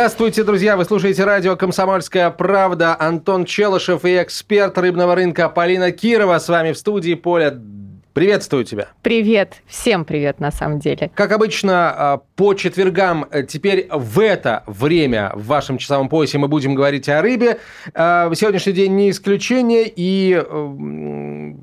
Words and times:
Здравствуйте, 0.00 0.44
друзья! 0.44 0.78
Вы 0.78 0.86
слушаете 0.86 1.24
радио 1.24 1.56
«Комсомольская 1.56 2.30
правда». 2.30 2.96
Антон 2.98 3.44
Челышев 3.44 4.06
и 4.06 4.22
эксперт 4.22 4.78
рыбного 4.78 5.14
рынка 5.14 5.50
Полина 5.50 5.92
Кирова 5.92 6.38
с 6.38 6.48
вами 6.48 6.72
в 6.72 6.78
студии. 6.78 7.12
Поля, 7.12 7.60
Приветствую 8.14 8.64
тебя. 8.64 8.88
Привет. 9.02 9.56
Всем 9.66 10.06
привет, 10.06 10.40
на 10.40 10.50
самом 10.50 10.78
деле. 10.78 11.10
Как 11.14 11.30
обычно, 11.32 11.90
а, 11.90 12.22
по 12.34 12.54
четвергам 12.54 13.26
э, 13.30 13.44
теперь 13.44 13.88
в 13.90 14.18
это 14.18 14.64
время 14.66 15.32
в 15.34 15.46
вашем 15.46 15.76
часовом 15.76 16.08
поясе 16.08 16.38
мы 16.38 16.48
будем 16.48 16.74
говорить 16.74 17.08
о 17.10 17.20
рыбе. 17.20 17.58
А, 17.92 18.34
сегодняшний 18.34 18.72
день 18.72 18.96
не 18.96 19.10
исключение, 19.10 19.84
и 19.94 20.30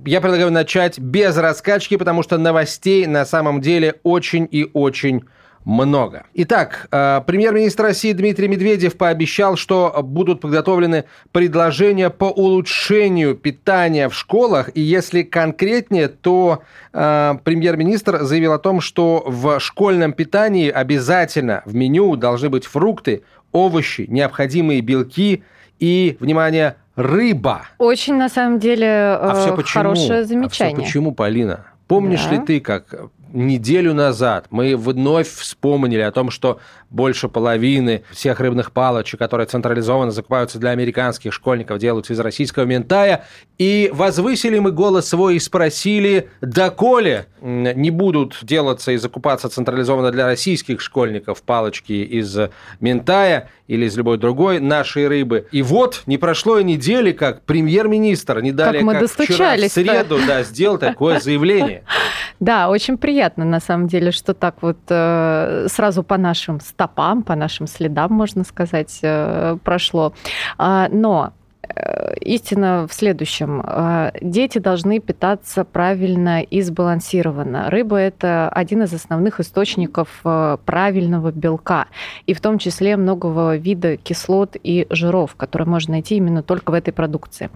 я 0.05 0.21
предлагаю 0.21 0.51
начать 0.51 0.99
без 0.99 1.35
раскачки, 1.35 1.97
потому 1.97 2.21
что 2.21 2.37
новостей 2.37 3.07
на 3.07 3.25
самом 3.25 3.61
деле 3.61 3.95
очень 4.03 4.47
и 4.49 4.69
очень 4.73 5.23
много. 5.67 6.23
Итак, 6.33 6.87
э, 6.91 7.21
премьер-министр 7.27 7.83
России 7.83 8.13
Дмитрий 8.13 8.47
Медведев 8.47 8.95
пообещал, 8.95 9.57
что 9.57 9.93
будут 10.01 10.39
подготовлены 10.39 11.03
предложения 11.33 12.09
по 12.09 12.25
улучшению 12.25 13.35
питания 13.35 14.07
в 14.07 14.13
школах. 14.15 14.69
И 14.75 14.81
если 14.81 15.23
конкретнее, 15.23 16.07
то 16.07 16.63
э, 16.93 17.33
премьер-министр 17.43 18.23
заявил 18.23 18.53
о 18.53 18.59
том, 18.59 18.79
что 18.79 19.21
в 19.27 19.59
школьном 19.59 20.13
питании 20.13 20.69
обязательно 20.69 21.63
в 21.65 21.75
меню 21.75 22.15
должны 22.15 22.47
быть 22.49 22.65
фрукты, 22.65 23.23
овощи, 23.51 24.05
необходимые 24.07 24.79
белки 24.79 25.43
и, 25.79 26.15
внимание, 26.21 26.77
рыба. 26.95 27.63
Очень, 27.77 28.15
на 28.15 28.29
самом 28.29 28.59
деле, 28.59 28.87
а 28.87 29.35
все 29.41 29.53
почему? 29.53 29.83
хорошее 29.83 30.23
замечание. 30.23 30.75
А 30.75 30.77
все 30.77 30.85
почему, 30.85 31.11
Полина? 31.11 31.65
Помнишь 31.87 32.23
да. 32.25 32.31
ли 32.31 32.39
ты, 32.39 32.59
как 32.61 32.95
неделю 33.33 33.93
назад 33.93 34.47
мы 34.49 34.75
вновь 34.75 35.29
вспомнили 35.29 36.01
о 36.01 36.11
том, 36.11 36.31
что 36.31 36.59
больше 36.89 37.27
половины 37.27 38.03
всех 38.11 38.39
рыбных 38.39 38.71
палочек, 38.71 39.19
которые 39.19 39.47
централизованно 39.47 40.11
закупаются 40.11 40.59
для 40.59 40.71
американских 40.71 41.33
школьников, 41.33 41.79
делаются 41.79 42.13
из 42.13 42.19
российского 42.19 42.63
ментая. 42.63 43.25
И 43.57 43.89
возвысили 43.93 44.59
мы 44.59 44.71
голос 44.71 45.09
свой 45.09 45.35
и 45.35 45.39
спросили, 45.39 46.29
доколе 46.41 47.27
не 47.41 47.91
будут 47.91 48.39
делаться 48.41 48.91
и 48.91 48.97
закупаться 48.97 49.49
централизованно 49.49 50.11
для 50.11 50.25
российских 50.25 50.81
школьников 50.81 51.41
палочки 51.41 51.93
из 51.93 52.37
ментая 52.79 53.49
или 53.67 53.85
из 53.85 53.97
любой 53.97 54.17
другой 54.17 54.59
нашей 54.59 55.07
рыбы. 55.07 55.47
И 55.51 55.61
вот 55.61 56.03
не 56.05 56.17
прошло 56.17 56.59
и 56.59 56.63
недели, 56.63 57.11
как 57.11 57.41
премьер-министр, 57.41 58.41
не 58.41 58.51
далее 58.51 58.81
как, 58.81 58.85
мы 58.85 58.93
как 58.93 59.09
вчера 59.09 59.55
в 59.57 59.69
среду, 59.69 60.19
да, 60.25 60.43
сделал 60.43 60.77
такое 60.77 61.19
заявление. 61.19 61.83
Да, 62.39 62.69
очень 62.69 62.99
приятно, 62.99 63.16
на 63.45 63.59
самом 63.59 63.87
деле, 63.87 64.11
что 64.11 64.33
так 64.33 64.61
вот 64.61 64.77
э, 64.89 65.67
сразу 65.69 66.03
по 66.03 66.17
нашим 66.17 66.59
стопам, 66.59 67.23
по 67.23 67.35
нашим 67.35 67.67
следам, 67.67 68.13
можно 68.13 68.43
сказать, 68.43 68.99
э, 69.01 69.57
прошло. 69.63 70.13
А, 70.57 70.87
но 70.89 71.33
Э, 71.75 72.13
истина 72.21 72.87
в 72.87 72.93
следующем. 72.93 73.61
Э, 73.61 74.11
дети 74.21 74.59
должны 74.59 74.99
питаться 74.99 75.63
правильно 75.63 76.41
и 76.41 76.61
сбалансированно. 76.61 77.69
Рыба– 77.69 77.97
это 77.97 78.49
один 78.49 78.83
из 78.83 78.93
основных 78.93 79.39
источников 79.39 80.21
э, 80.23 80.57
правильного 80.65 81.31
белка, 81.31 81.87
и 82.25 82.33
в 82.33 82.41
том 82.41 82.57
числе 82.57 82.97
многого 82.97 83.55
вида 83.57 83.97
кислот 83.97 84.55
и 84.61 84.87
жиров, 84.89 85.35
которые 85.35 85.67
можно 85.67 85.93
найти 85.93 86.15
именно 86.15 86.43
только 86.43 86.71
в 86.71 86.73
этой 86.73 86.91
продукции. 86.91 87.49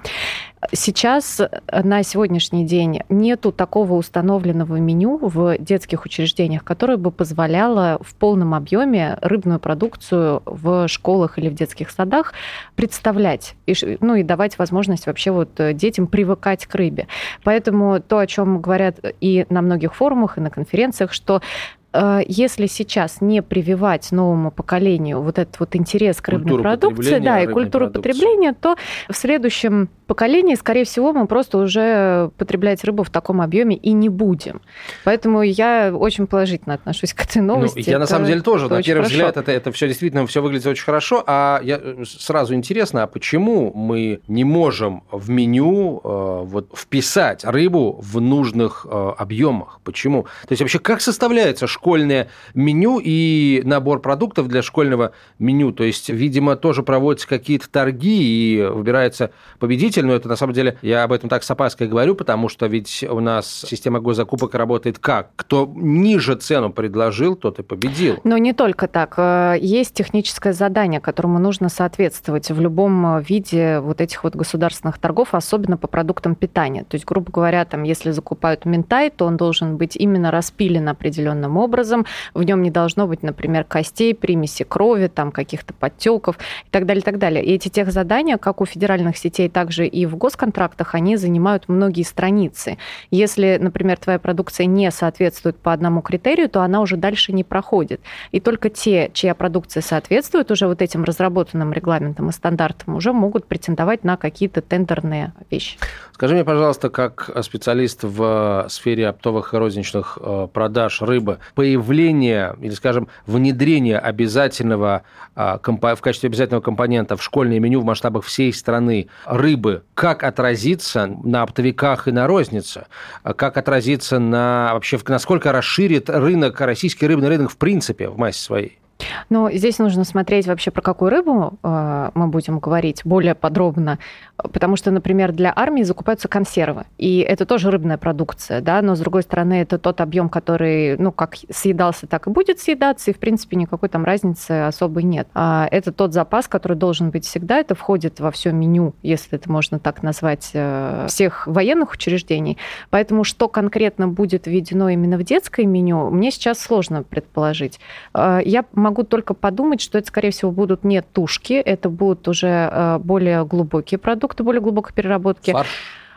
Сейчас, 0.72 1.42
на 1.72 2.04
сегодняшний 2.04 2.66
день, 2.66 3.02
нету 3.10 3.52
такого 3.52 3.94
установленного 3.94 4.76
меню 4.76 5.18
в 5.22 5.58
детских 5.58 6.06
учреждениях, 6.06 6.64
которое 6.64 6.98
бы 6.98 7.10
позволяло 7.10 8.00
в 8.02 8.14
полном 8.14 8.54
объеме 8.54 9.18
рыбную 9.22 9.60
продукцию 9.60 10.44
в 10.46 10.88
школах 10.88 11.40
или 11.40 11.50
в 11.50 11.56
детских 11.56 11.90
садах 11.90 12.34
представлять 12.76 13.56
ну 14.02 14.16
и 14.16 14.24
давать 14.24 14.58
возможность 14.58 15.08
вообще 15.08 15.32
вот 15.32 15.60
э, 15.60 15.74
детям 15.74 16.08
привыкать 16.08 16.66
к 16.66 16.76
рыбе. 16.76 17.08
Поэтому 17.44 18.00
то, 18.00 18.20
о 18.20 18.28
чем 18.28 18.62
говорят 18.62 19.00
и 19.20 19.46
на 19.50 19.62
многих 19.62 19.96
форумах, 19.96 20.38
и 20.38 20.42
на 20.42 20.50
конференциях, 20.50 21.14
что 21.14 21.38
э, 21.38 21.81
если 22.28 22.68
сейчас 22.68 23.22
не 23.22 23.42
прививать 23.42 24.12
новому 24.12 24.52
поколению 24.52 25.22
вот 25.22 25.40
этот 25.40 25.60
вот 25.60 25.76
интерес 25.76 26.22
к 26.22 26.30
рыбной 26.30 26.44
культуру 26.44 26.64
продукции, 26.64 27.20
да, 27.20 27.42
и 27.42 27.48
культуру 27.48 27.88
продукции. 27.88 28.12
потребления, 28.12 28.54
то 28.54 28.76
в 29.10 29.16
следующем 29.16 29.90
поколении, 30.12 30.56
скорее 30.56 30.84
всего, 30.84 31.14
мы 31.14 31.26
просто 31.26 31.58
уже 31.58 32.32
потреблять 32.38 32.84
рыбу 32.84 33.04
в 33.04 33.10
таком 33.10 33.40
объеме 33.40 33.78
и 33.78 33.94
не 33.94 34.10
будем. 34.10 34.60
Поэтому 35.06 35.42
я 35.42 35.94
очень 35.96 36.28
положительно 36.28 36.76
отношусь 36.76 37.14
к 37.14 37.22
этой 37.24 37.42
ну, 37.42 37.56
новости. 37.56 37.78
Ну, 37.78 37.84
я 37.86 37.92
это, 37.94 38.00
на 38.00 38.08
самом 38.08 38.26
деле 38.26 38.42
тоже, 38.42 38.68
на 38.68 38.84
первый 38.84 39.04
взгляд, 39.04 39.38
это, 39.38 39.54
это 39.54 39.72
все 39.72 39.88
действительно 39.88 40.28
все 40.28 40.42
выглядит 40.42 40.68
очень 40.68 40.84
хорошо. 40.84 41.24
А 41.28 41.62
я 41.64 41.80
сразу 42.04 42.54
интересно, 42.54 43.04
а 43.04 43.08
почему 43.08 43.72
мы 43.74 44.20
не 44.28 44.44
можем 44.44 45.04
в 45.12 45.30
меню 45.30 46.02
э, 46.04 46.42
вот, 46.44 46.68
вписать 46.76 47.46
рыбу 47.46 47.98
в 48.02 48.20
нужных 48.20 48.86
э, 48.90 49.14
объемах? 49.18 49.80
Почему? 49.86 50.24
То 50.24 50.52
есть 50.52 50.62
вообще 50.62 50.80
как 50.80 51.00
составляется 51.00 51.68
школьное 51.82 52.30
меню 52.54 53.02
и 53.04 53.64
набор 53.66 54.02
продуктов 54.02 54.48
для 54.48 54.62
школьного 54.62 55.14
меню? 55.40 55.72
То 55.72 55.84
есть, 55.84 56.10
видимо, 56.10 56.56
тоже 56.56 56.84
проводятся 56.84 57.28
какие-то 57.28 57.70
торги 57.70 58.22
и 58.22 58.62
выбирается 58.64 59.32
победитель 59.58 60.06
но 60.12 60.14
это 60.14 60.28
на 60.28 60.36
самом 60.36 60.54
деле, 60.54 60.78
я 60.82 61.04
об 61.04 61.14
этом 61.14 61.30
так 61.30 61.44
с 61.44 61.50
опаской 61.50 61.88
говорю, 61.88 62.16
потому 62.16 62.50
что 62.50 62.68
ведь 62.68 63.04
у 63.10 63.20
нас 63.20 63.66
система 63.68 64.00
госзакупок 64.00 64.54
работает 64.56 65.00
как? 65.00 65.30
Кто 65.36 65.72
ниже 65.76 66.36
цену 66.36 66.72
предложил, 66.72 67.36
тот 67.36 67.60
и 67.60 67.64
победил. 67.64 68.20
Но 68.24 68.38
не 68.38 68.54
только 68.54 68.88
так. 68.88 69.16
Э, 69.18 69.56
есть 69.60 69.94
техническое 69.94 70.54
задание, 70.54 71.00
которому 71.00 71.40
нужно 71.40 71.70
соответствовать 71.70 72.52
в 72.52 72.60
любом 72.60 73.20
виде 73.22 73.80
вот 73.80 74.02
этих 74.02 74.24
вот 74.24 74.36
государственных 74.36 74.98
торгов, 74.98 75.34
особенно 75.34 75.78
по 75.78 75.88
продуктам 75.88 76.36
питания. 76.36 76.84
То 76.84 76.96
есть, 76.96 77.06
грубо 77.06 77.32
говоря, 77.32 77.66
там, 77.66 77.84
если 77.84 78.12
закупают 78.12 78.66
ментай, 78.66 79.10
то 79.10 79.26
он 79.26 79.38
должен 79.38 79.78
быть 79.78 79.96
именно 79.96 80.30
распилен 80.30 80.90
определенным 80.90 81.58
образом. 81.58 81.71
В 81.72 82.44
нем 82.44 82.62
не 82.62 82.72
должно 82.72 83.08
быть, 83.08 83.24
например, 83.24 83.64
костей, 83.64 84.14
примеси 84.14 84.64
крови, 84.64 85.08
там 85.08 85.32
каких-то 85.32 85.74
подтеков 85.74 86.38
и 86.38 86.70
так 86.70 86.86
далее, 86.86 87.02
и 87.02 87.06
так 87.06 87.18
далее. 87.18 87.44
И 87.44 87.54
эти 87.54 87.70
тех 87.70 87.92
задания, 87.92 88.38
как 88.38 88.62
у 88.62 88.66
федеральных 88.66 89.18
сетей, 89.18 89.50
также 89.50 89.88
и 89.88 90.06
в 90.06 90.16
госконтрактах 90.16 90.96
они 90.96 91.18
занимают 91.18 91.68
многие 91.68 92.04
страницы. 92.04 92.78
Если, 93.10 93.58
например, 93.60 93.98
твоя 93.98 94.20
продукция 94.20 94.66
не 94.66 94.92
соответствует 94.92 95.58
по 95.58 95.74
одному 95.74 96.02
критерию, 96.02 96.50
то 96.50 96.62
она 96.62 96.82
уже 96.82 96.98
дальше 96.98 97.34
не 97.34 97.44
проходит. 97.44 98.02
И 98.32 98.40
только 98.40 98.70
те, 98.70 99.10
чья 99.14 99.36
продукция 99.36 99.82
соответствует 99.82 100.52
уже 100.52 100.68
вот 100.68 100.82
этим 100.82 101.04
разработанным 101.04 101.74
регламентам 101.74 102.30
и 102.30 102.32
стандартам, 102.32 102.96
уже 102.96 103.14
могут 103.14 103.46
претендовать 103.46 104.04
на 104.04 104.18
какие-то 104.18 104.62
тендерные 104.62 105.34
вещи. 105.50 105.78
Скажи 106.14 106.36
мне, 106.36 106.44
пожалуйста, 106.44 106.90
как 106.90 107.30
специалист 107.42 108.04
в 108.04 108.68
сфере 108.70 109.08
оптовых 109.08 109.54
и 109.54 109.58
розничных 109.58 110.18
э, 110.22 110.48
продаж 110.54 111.02
рыбы, 111.02 111.40
появление 111.62 112.56
или, 112.60 112.72
скажем, 112.72 113.08
внедрение 113.28 114.00
обязательного 114.00 115.04
а, 115.36 115.60
в 115.60 116.02
качестве 116.02 116.28
обязательного 116.28 116.64
компонента 116.64 117.16
в 117.16 117.22
школьное 117.22 117.60
меню 117.60 117.82
в 117.82 117.86
масштабах 117.86 118.26
всей 118.26 118.52
страны 118.52 119.10
рыбы 119.26 119.84
как 119.94 120.24
отразится 120.24 121.06
на 121.06 121.44
оптовиках 121.44 122.08
и 122.08 122.12
на 122.12 122.26
рознице, 122.26 122.88
как 123.24 123.58
отразится 123.58 124.18
на 124.18 124.72
вообще, 124.74 124.98
насколько 125.08 125.52
расширит 125.52 126.10
рынок, 126.10 126.60
российский 126.62 127.06
рыбный 127.06 127.30
рынок 127.30 127.52
в 127.52 127.58
принципе 127.58 128.10
в 128.10 128.18
массе 128.18 128.42
своей? 128.42 128.81
Но 129.30 129.52
здесь 129.52 129.80
нужно 129.80 130.04
смотреть 130.04 130.48
вообще, 130.48 130.72
про 130.72 130.82
какую 130.82 131.12
рыбу 131.12 131.60
э, 131.64 132.12
мы 132.14 132.28
будем 132.28 132.60
говорить 132.60 133.02
более 133.04 133.36
подробно, 133.36 134.00
потому 134.38 134.76
что, 134.76 134.92
например, 134.92 135.32
для 135.32 135.54
армии 135.56 135.84
закупаются 135.84 136.28
консервы, 136.28 136.86
и 136.98 137.20
это 137.20 137.46
тоже 137.46 137.72
рыбная 137.72 137.98
продукция, 137.98 138.62
да, 138.62 138.82
но, 138.82 138.96
с 138.96 139.00
другой 139.00 139.24
стороны, 139.24 139.62
это 139.62 139.78
тот 139.78 140.02
объем, 140.02 140.30
который, 140.30 140.98
ну, 140.98 141.12
как 141.12 141.36
съедался, 141.50 142.08
так 142.08 142.28
и 142.28 142.30
будет 142.30 142.60
съедаться, 142.60 143.12
и, 143.12 143.14
в 143.14 143.20
принципе, 143.20 143.58
никакой 143.58 143.90
там 143.90 144.04
разницы 144.04 144.52
особой 144.68 145.04
нет. 145.04 145.28
А 145.34 145.68
это 145.72 145.92
тот 145.92 146.14
запас, 146.14 146.48
который 146.48 146.78
должен 146.78 147.12
быть 147.12 147.26
всегда, 147.26 147.60
это 147.60 147.76
входит 147.76 148.20
во 148.20 148.32
все 148.32 148.52
меню, 148.52 148.94
если 149.02 149.38
это 149.38 149.52
можно 149.52 149.80
так 149.80 150.04
назвать, 150.04 150.52
э, 150.54 151.06
всех 151.08 151.48
военных 151.48 151.94
учреждений. 151.94 152.58
Поэтому 152.90 153.24
что 153.24 153.48
конкретно 153.48 154.08
будет 154.08 154.48
введено 154.48 154.90
именно 154.90 155.18
в 155.18 155.24
детское 155.24 155.66
меню, 155.66 156.10
мне 156.10 156.32
сейчас 156.32 156.60
сложно 156.60 157.04
предположить. 157.04 157.80
Э, 158.14 158.40
я 158.44 158.66
могу 158.74 158.91
могу 158.92 159.04
только 159.04 159.34
подумать, 159.34 159.82
что 159.82 159.98
это, 159.98 160.08
скорее 160.08 160.32
всего, 160.32 160.52
будут 160.52 160.84
не 160.84 161.02
тушки, 161.02 161.54
это 161.54 161.90
будут 161.90 162.28
уже 162.28 162.48
э, 162.48 163.00
более 163.00 163.46
глубокие 163.46 163.98
продукты, 163.98 164.44
более 164.44 164.62
глубокой 164.62 164.94
переработки. 164.94 165.52
Фарш. 165.52 165.70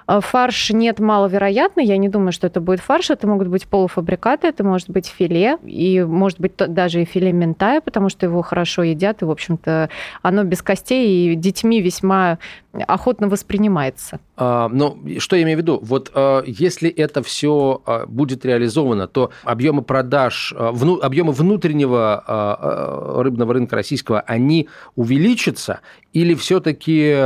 А, 0.06 0.20
фарш 0.20 0.70
нет 0.70 0.98
маловероятно. 0.98 1.80
Я 1.80 1.96
не 1.96 2.08
думаю, 2.08 2.32
что 2.32 2.46
это 2.46 2.60
будет 2.60 2.80
фарш. 2.80 3.10
Это 3.10 3.26
могут 3.26 3.48
быть 3.48 3.66
полуфабрикаты, 3.66 4.48
это 4.48 4.64
может 4.64 4.90
быть 4.90 5.06
филе, 5.06 5.58
и 5.64 6.02
может 6.02 6.40
быть 6.40 6.56
даже 6.56 7.02
и 7.02 7.04
филе 7.04 7.32
ментая, 7.32 7.80
потому 7.80 8.08
что 8.08 8.26
его 8.26 8.42
хорошо 8.42 8.82
едят, 8.82 9.22
и, 9.22 9.24
в 9.24 9.30
общем-то, 9.30 9.88
оно 10.22 10.44
без 10.44 10.62
костей 10.62 11.32
и 11.32 11.34
детьми 11.34 11.80
весьма 11.80 12.38
охотно 12.86 13.28
воспринимается. 13.28 14.18
А, 14.36 14.68
ну, 14.68 14.98
что 15.18 15.36
я 15.36 15.42
имею 15.42 15.58
в 15.58 15.60
виду? 15.60 15.78
Вот 15.82 16.10
а, 16.14 16.42
если 16.44 16.90
это 16.90 17.22
все 17.22 17.80
а, 17.86 18.06
будет 18.06 18.44
реализовано, 18.44 19.06
то 19.06 19.30
объемы 19.44 19.82
продаж, 19.82 20.52
а, 20.56 20.72
вну, 20.72 20.98
объемы 21.00 21.32
внутреннего 21.32 22.22
а, 22.26 22.58
а, 23.16 23.22
рыбного 23.22 23.54
рынка 23.54 23.76
российского, 23.76 24.20
они 24.20 24.68
увеличатся, 24.96 25.80
или 26.14 26.34
все-таки 26.34 27.16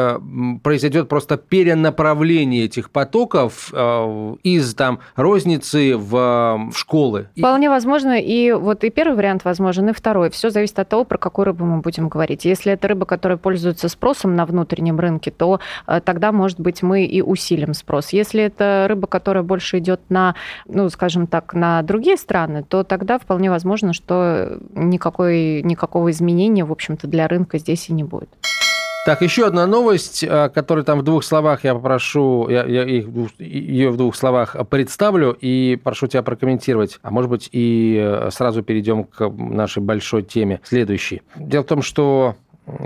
произойдет 0.62 1.08
просто 1.08 1.36
перенаправление 1.36 2.64
этих 2.64 2.90
потоков 2.90 3.70
э, 3.72 4.34
из 4.42 4.74
там 4.74 5.00
розницы 5.14 5.96
в, 5.96 6.70
школы? 6.74 7.28
Вполне 7.36 7.68
возможно, 7.68 8.18
и 8.18 8.50
вот 8.52 8.84
и 8.84 8.90
первый 8.90 9.14
вариант 9.14 9.44
возможен, 9.44 9.90
и 9.90 9.92
второй. 9.92 10.30
Все 10.30 10.48
зависит 10.48 10.78
от 10.78 10.88
того, 10.88 11.04
про 11.04 11.18
какую 11.18 11.44
рыбу 11.46 11.66
мы 11.66 11.80
будем 11.80 12.08
говорить. 12.08 12.46
Если 12.46 12.72
это 12.72 12.88
рыба, 12.88 13.04
которая 13.04 13.36
пользуется 13.36 13.88
спросом 13.90 14.34
на 14.34 14.46
внутреннем 14.46 14.98
рынке, 14.98 15.30
то 15.30 15.60
э, 15.86 16.00
тогда, 16.02 16.32
может 16.32 16.58
быть, 16.58 16.82
мы 16.82 17.04
и 17.04 17.20
усилим 17.20 17.74
спрос. 17.74 18.14
Если 18.14 18.42
это 18.42 18.86
рыба, 18.88 19.06
которая 19.06 19.44
больше 19.44 19.78
идет 19.78 20.00
на, 20.08 20.34
ну, 20.66 20.88
скажем 20.88 21.26
так, 21.26 21.52
на 21.52 21.82
другие 21.82 22.16
страны, 22.16 22.64
то 22.66 22.84
тогда 22.84 23.18
вполне 23.18 23.50
возможно, 23.50 23.92
что 23.92 24.58
никакой, 24.74 25.60
никакого 25.62 26.10
изменения, 26.10 26.64
в 26.64 26.72
общем-то, 26.72 27.06
для 27.06 27.28
рынка 27.28 27.58
здесь 27.58 27.90
и 27.90 27.92
не 27.92 28.04
будет. 28.04 28.30
Так, 29.08 29.22
еще 29.22 29.46
одна 29.46 29.66
новость, 29.66 30.22
э, 30.22 30.50
которую 30.50 30.84
там 30.84 30.98
в 30.98 31.02
двух 31.02 31.24
словах 31.24 31.64
я 31.64 31.74
попрошу, 31.74 32.46
я, 32.50 32.66
я 32.66 32.84
их, 32.84 33.06
ее 33.38 33.88
в 33.88 33.96
двух 33.96 34.14
словах 34.14 34.54
представлю 34.68 35.34
и 35.40 35.80
прошу 35.82 36.08
тебя 36.08 36.22
прокомментировать. 36.22 36.98
А 37.00 37.10
может 37.10 37.30
быть 37.30 37.48
и 37.50 37.98
э, 37.98 38.28
сразу 38.30 38.62
перейдем 38.62 39.04
к 39.04 39.26
нашей 39.30 39.82
большой 39.82 40.24
теме 40.24 40.60
следующей. 40.62 41.22
Дело 41.36 41.62
в 41.62 41.66
том, 41.66 41.80
что 41.80 42.36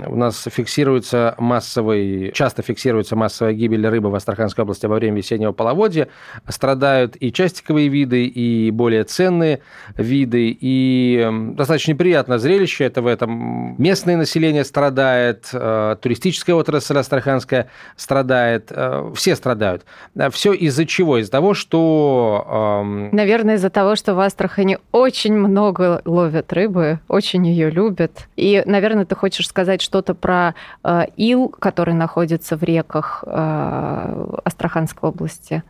у 0.07 0.15
нас 0.15 0.47
фиксируется 0.49 1.35
массовый, 1.37 2.31
часто 2.33 2.61
фиксируется 2.61 3.15
массовая 3.15 3.53
гибель 3.53 3.85
рыбы 3.87 4.09
в 4.09 4.15
Астраханской 4.15 4.63
области 4.63 4.85
во 4.85 4.95
время 4.95 5.17
весеннего 5.17 5.51
половодья. 5.51 6.07
Страдают 6.47 7.15
и 7.19 7.31
частиковые 7.31 7.87
виды, 7.87 8.25
и 8.25 8.71
более 8.71 9.03
ценные 9.03 9.59
виды. 9.97 10.57
И 10.59 11.29
достаточно 11.55 11.91
неприятное 11.91 12.37
зрелище 12.37 12.85
это 12.85 13.01
в 13.01 13.07
этом. 13.07 13.75
Местное 13.77 14.17
население 14.17 14.63
страдает, 14.63 15.49
э, 15.51 15.95
туристическая 16.01 16.55
отрасль 16.55 16.97
астраханская 16.97 17.69
страдает, 17.97 18.71
э, 18.71 19.11
все 19.15 19.35
страдают. 19.35 19.85
Все 20.31 20.53
из-за 20.53 20.85
чего? 20.85 21.17
Из-за 21.17 21.31
того, 21.31 21.53
что... 21.53 22.83
Наверное, 23.11 23.55
из-за 23.55 23.69
того, 23.69 23.95
что 23.95 24.15
в 24.15 24.19
Астрахани 24.19 24.77
очень 24.91 25.33
много 25.33 26.01
ловят 26.05 26.53
рыбы, 26.53 26.99
очень 27.07 27.45
ее 27.47 27.69
любят. 27.69 28.27
И, 28.35 28.63
наверное, 28.65 29.05
ты 29.05 29.15
хочешь 29.15 29.47
сказать, 29.47 29.72
сказать 29.73 29.81
что-то 29.81 30.13
про 30.13 30.53
э, 30.83 31.05
ил, 31.17 31.49
который 31.49 31.93
находится 31.93 32.55
в 32.57 32.63
реках 32.63 33.23
э, 33.25 34.37
Астраханской 34.43 35.09
области? 35.09 35.63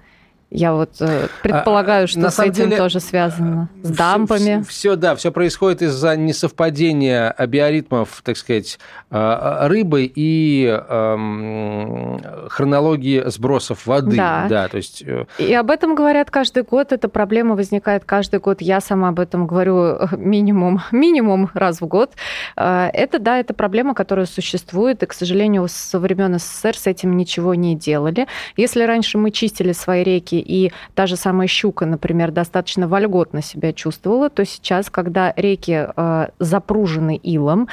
Я 0.55 0.73
вот 0.73 1.01
э, 1.01 1.29
предполагаю, 1.41 2.03
а, 2.03 2.07
что 2.07 2.29
с 2.29 2.39
этим 2.39 2.69
деле, 2.69 2.77
тоже 2.77 2.99
связано. 2.99 3.69
С 3.81 3.89
дампами. 3.89 4.61
Все, 4.61 4.69
все, 4.69 4.95
да, 4.95 5.15
все 5.15 5.31
происходит 5.31 5.81
из-за 5.81 6.15
несовпадения 6.15 7.33
биоритмов, 7.47 8.21
так 8.23 8.37
сказать, 8.37 8.77
э, 9.09 9.67
рыбы 9.67 10.03
и 10.15 10.67
э, 10.67 12.17
хронологии 12.49 13.23
сбросов 13.25 13.87
воды. 13.87 14.15
Да. 14.15 14.45
да 14.47 14.67
то 14.67 14.77
есть... 14.77 15.01
Э, 15.07 15.25
и 15.39 15.51
об 15.55 15.71
этом 15.71 15.95
говорят 15.95 16.29
каждый 16.29 16.61
год. 16.61 16.91
Эта 16.91 17.09
проблема 17.09 17.55
возникает 17.55 18.05
каждый 18.05 18.39
год. 18.39 18.61
Я 18.61 18.79
сама 18.79 19.09
об 19.09 19.19
этом 19.19 19.47
говорю 19.47 20.07
минимум, 20.15 20.81
минимум 20.91 21.49
раз 21.55 21.81
в 21.81 21.87
год. 21.87 22.11
Это, 22.55 23.17
да, 23.19 23.39
это 23.39 23.55
проблема, 23.55 23.95
которая 23.95 24.27
существует. 24.27 25.01
И, 25.01 25.07
к 25.07 25.13
сожалению, 25.13 25.67
со 25.67 25.97
времен 25.97 26.37
СССР 26.37 26.77
с 26.77 26.85
этим 26.85 27.17
ничего 27.17 27.55
не 27.55 27.75
делали. 27.75 28.27
Если 28.55 28.83
раньше 28.83 29.17
мы 29.17 29.31
чистили 29.31 29.71
свои 29.71 30.03
реки 30.03 30.42
и 30.45 30.71
та 30.93 31.07
же 31.07 31.15
самая 31.15 31.47
щука, 31.47 31.85
например, 31.85 32.31
достаточно 32.31 32.87
вольготно 32.87 33.41
себя 33.41 33.73
чувствовала, 33.73 34.29
то 34.29 34.45
сейчас, 34.45 34.89
когда 34.89 35.33
реки 35.35 35.87
э, 35.95 36.27
запружены 36.39 37.19
илом, 37.23 37.67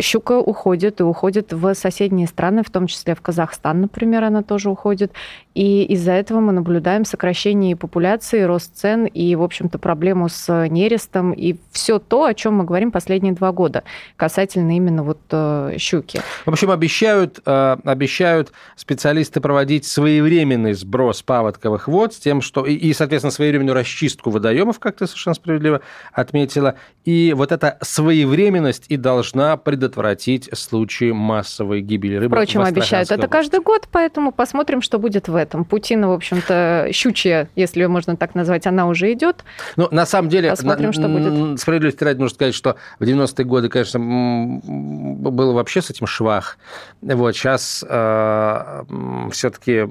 щука 0.00 0.38
уходит 0.38 1.00
и 1.00 1.04
уходит 1.04 1.52
в 1.52 1.74
соседние 1.74 2.26
страны, 2.26 2.62
в 2.64 2.70
том 2.70 2.86
числе 2.86 3.14
в 3.14 3.20
Казахстан, 3.20 3.82
например, 3.82 4.24
она 4.24 4.42
тоже 4.42 4.68
уходит. 4.68 5.12
И 5.54 5.84
из-за 5.84 6.12
этого 6.12 6.40
мы 6.40 6.52
наблюдаем 6.52 7.04
сокращение 7.04 7.76
популяции, 7.76 8.42
рост 8.42 8.76
цен 8.76 9.06
и, 9.06 9.36
в 9.36 9.42
общем-то, 9.42 9.78
проблему 9.78 10.28
с 10.28 10.66
нерестом 10.68 11.32
и 11.32 11.56
все 11.70 12.00
то, 12.00 12.24
о 12.24 12.34
чем 12.34 12.54
мы 12.54 12.64
говорим 12.64 12.90
последние 12.90 13.32
два 13.32 13.52
года 13.52 13.84
касательно 14.16 14.76
именно 14.76 15.04
вот 15.04 15.20
э, 15.30 15.76
щуки. 15.78 16.20
В 16.44 16.50
общем, 16.50 16.72
обещают, 16.72 17.40
э, 17.46 17.76
обещают 17.84 18.52
специалисты 18.74 19.40
проводить 19.40 19.86
своевременный 19.86 20.72
сброс 20.72 21.22
паводковых 21.22 21.86
вод 21.86 22.14
с 22.14 22.18
тем, 22.18 22.42
что 22.42 22.66
и, 22.66 22.92
соответственно, 22.92 23.30
своевременную 23.30 23.74
расчистку 23.74 24.30
водоемов, 24.30 24.80
как 24.80 24.96
ты 24.96 25.06
совершенно 25.06 25.34
справедливо 25.34 25.80
отметила. 26.12 26.74
И 27.04 27.32
вот 27.36 27.52
эта 27.52 27.78
своевременность 27.82 28.86
и 28.88 28.96
должна 28.96 29.43
должна 29.44 29.56
предотвратить 29.56 30.48
случаи 30.52 31.12
массовой 31.12 31.80
гибели 31.80 32.16
рыбы. 32.16 32.36
Впрочем, 32.36 32.62
обещают 32.62 33.10
это 33.10 33.28
каждый 33.28 33.60
год, 33.60 33.88
поэтому 33.90 34.32
посмотрим, 34.32 34.82
что 34.82 34.98
будет 34.98 35.28
в 35.28 35.36
этом. 35.36 35.64
Путина, 35.64 36.08
в 36.08 36.12
общем-то, 36.12 36.88
щучья, 36.92 37.48
если 37.56 37.82
ее 37.82 37.88
можно 37.88 38.16
так 38.16 38.34
назвать, 38.34 38.66
она 38.66 38.86
уже 38.86 39.12
идет. 39.12 39.44
Ну, 39.76 39.88
на 39.90 40.06
самом 40.06 40.28
деле, 40.28 40.50
посмотрим, 40.50 40.86
на, 40.86 40.92
что 40.92 41.08
будет. 41.08 41.60
Справедливости 41.60 42.04
ради, 42.04 42.18
нужно 42.18 42.34
сказать, 42.34 42.54
что 42.54 42.76
в 42.98 43.04
90-е 43.04 43.44
годы, 43.44 43.68
конечно, 43.68 43.98
было 44.00 45.52
вообще 45.52 45.82
с 45.82 45.90
этим 45.90 46.06
швах. 46.06 46.58
Вот 47.02 47.34
сейчас 47.36 47.84
э, 47.86 48.84
все-таки 49.30 49.86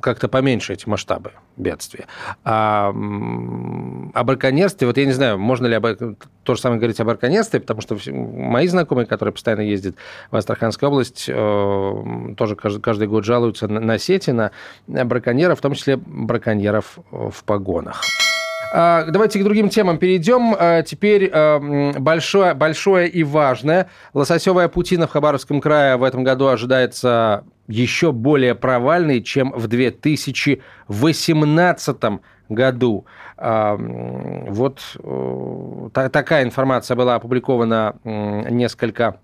как-то 0.00 0.28
поменьше 0.28 0.72
эти 0.72 0.88
масштабы 0.88 1.32
бедствия. 1.56 2.06
А 2.44 2.88
о 2.88 4.24
браконьерстве, 4.24 4.86
вот 4.86 4.96
я 4.98 5.06
не 5.06 5.12
знаю, 5.12 5.38
можно 5.38 5.66
ли 5.66 5.74
об, 5.74 5.86
то 6.46 6.54
же 6.54 6.60
самое 6.60 6.78
говорить 6.78 7.00
о 7.00 7.04
браконьерстве, 7.04 7.60
потому 7.60 7.80
что 7.80 7.96
мои 8.46 8.68
знакомые, 8.68 9.06
которые 9.06 9.32
постоянно 9.32 9.62
ездят 9.62 9.96
в 10.30 10.36
Астраханскую 10.36 10.90
область, 10.90 11.26
э, 11.28 12.34
тоже 12.36 12.56
каждый, 12.56 12.80
каждый 12.80 13.08
год 13.08 13.24
жалуются 13.24 13.68
на, 13.68 13.80
на 13.80 13.98
сети, 13.98 14.30
на 14.30 14.52
браконьеров, 14.86 15.58
в 15.58 15.62
том 15.62 15.74
числе 15.74 15.96
браконьеров 15.96 16.98
в 17.10 17.44
погонах. 17.44 18.00
А, 18.72 19.04
давайте 19.04 19.38
к 19.38 19.44
другим 19.44 19.68
темам 19.68 19.98
перейдем. 19.98 20.56
А, 20.58 20.82
теперь 20.82 21.30
э, 21.32 21.92
большое, 21.98 22.54
большое 22.54 23.08
и 23.08 23.22
важное. 23.24 23.88
Лососевая 24.12 24.68
путина 24.68 25.06
в 25.06 25.10
Хабаровском 25.10 25.60
крае 25.60 25.96
в 25.96 26.04
этом 26.04 26.24
году 26.24 26.48
ожидается 26.48 27.44
еще 27.68 28.12
более 28.12 28.54
провальной, 28.54 29.22
чем 29.22 29.52
в 29.52 29.66
2018 29.66 31.96
году. 32.48 33.06
А, 33.36 33.76
вот 33.76 34.80
э, 34.98 35.88
такая 35.92 36.44
информация 36.44 36.96
была 36.96 37.16
опубликована 37.16 37.96
несколько 38.04 39.20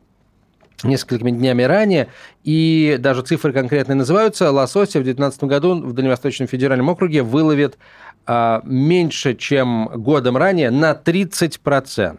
несколькими 0.82 1.30
днями 1.30 1.62
ранее, 1.62 2.08
и 2.44 2.96
даже 2.98 3.22
цифры 3.22 3.52
конкретные 3.52 3.96
называются. 3.96 4.50
Лосося 4.50 5.00
в 5.00 5.04
2019 5.04 5.44
году 5.44 5.80
в 5.82 5.92
Дальневосточном 5.92 6.48
федеральном 6.48 6.88
округе 6.88 7.22
выловит 7.22 7.78
а, 8.26 8.62
меньше, 8.64 9.34
чем 9.34 9.88
годом 9.94 10.36
ранее, 10.36 10.70
на 10.70 10.92
30%. 10.92 12.18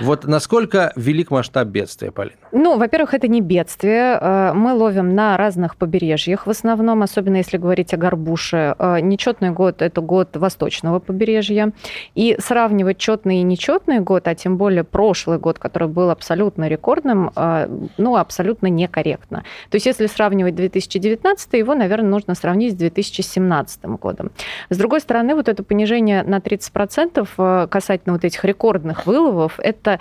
Вот 0.00 0.24
насколько 0.24 0.92
велик 0.96 1.30
масштаб 1.30 1.68
бедствия, 1.68 2.10
Полина? 2.10 2.36
Ну, 2.52 2.78
во-первых, 2.78 3.14
это 3.14 3.28
не 3.28 3.40
бедствие. 3.40 4.18
Э, 4.20 4.52
мы 4.54 4.72
ловим 4.72 5.14
на 5.14 5.36
разных 5.36 5.76
побережьях 5.76 6.46
в 6.46 6.50
основном, 6.50 7.02
особенно 7.02 7.36
если 7.36 7.58
говорить 7.58 7.92
о 7.92 7.96
горбуше. 7.96 8.74
Э, 8.78 9.00
нечетный 9.00 9.50
год– 9.50 9.76
это 9.82 10.00
год 10.00 10.36
восточного 10.36 11.00
побережья. 11.00 11.72
И 12.14 12.36
сравнивать 12.38 12.98
четный 12.98 13.38
и 13.38 13.42
нечетный 13.42 14.00
год, 14.00 14.28
а 14.28 14.34
тем 14.34 14.56
более 14.56 14.84
прошлый 14.84 15.38
год, 15.38 15.58
который 15.58 15.88
был 15.88 16.10
абсолютно 16.10 16.68
рекордным, 16.68 17.30
э, 17.34 17.68
ну, 17.96 18.16
абсолютно 18.16 18.66
некорректно. 18.68 19.44
То 19.70 19.76
есть 19.76 19.86
если 19.86 20.06
сравнивать 20.06 20.54
2019, 20.54 21.52
его, 21.54 21.74
наверное, 21.74 22.10
нужно 22.10 22.34
сравнить 22.34 22.72
с 22.72 22.76
2017 22.76 23.84
годом. 23.84 24.30
С 24.70 24.76
другой 24.76 25.00
стороны, 25.00 25.34
вот 25.34 25.48
это 25.48 25.62
понижение 25.62 26.22
на 26.22 26.38
30% 26.38 27.68
касательно 27.68 28.14
вот 28.14 28.24
этих 28.24 28.44
рекордных 28.44 29.06
выловов, 29.06 29.58
это 29.58 30.00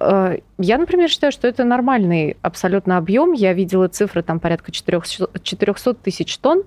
э, 0.00 0.38
я, 0.58 0.78
например, 0.78 1.08
считаю, 1.08 1.32
что 1.32 1.48
это 1.48 1.64
нормальный 1.64 2.36
абсолютно 2.42 2.96
объем. 2.96 3.32
Я 3.32 3.52
видела 3.52 3.88
цифры 3.88 4.22
там 4.22 4.40
порядка 4.40 4.72
400 4.72 5.94
тысяч 5.94 6.38
тонн 6.38 6.64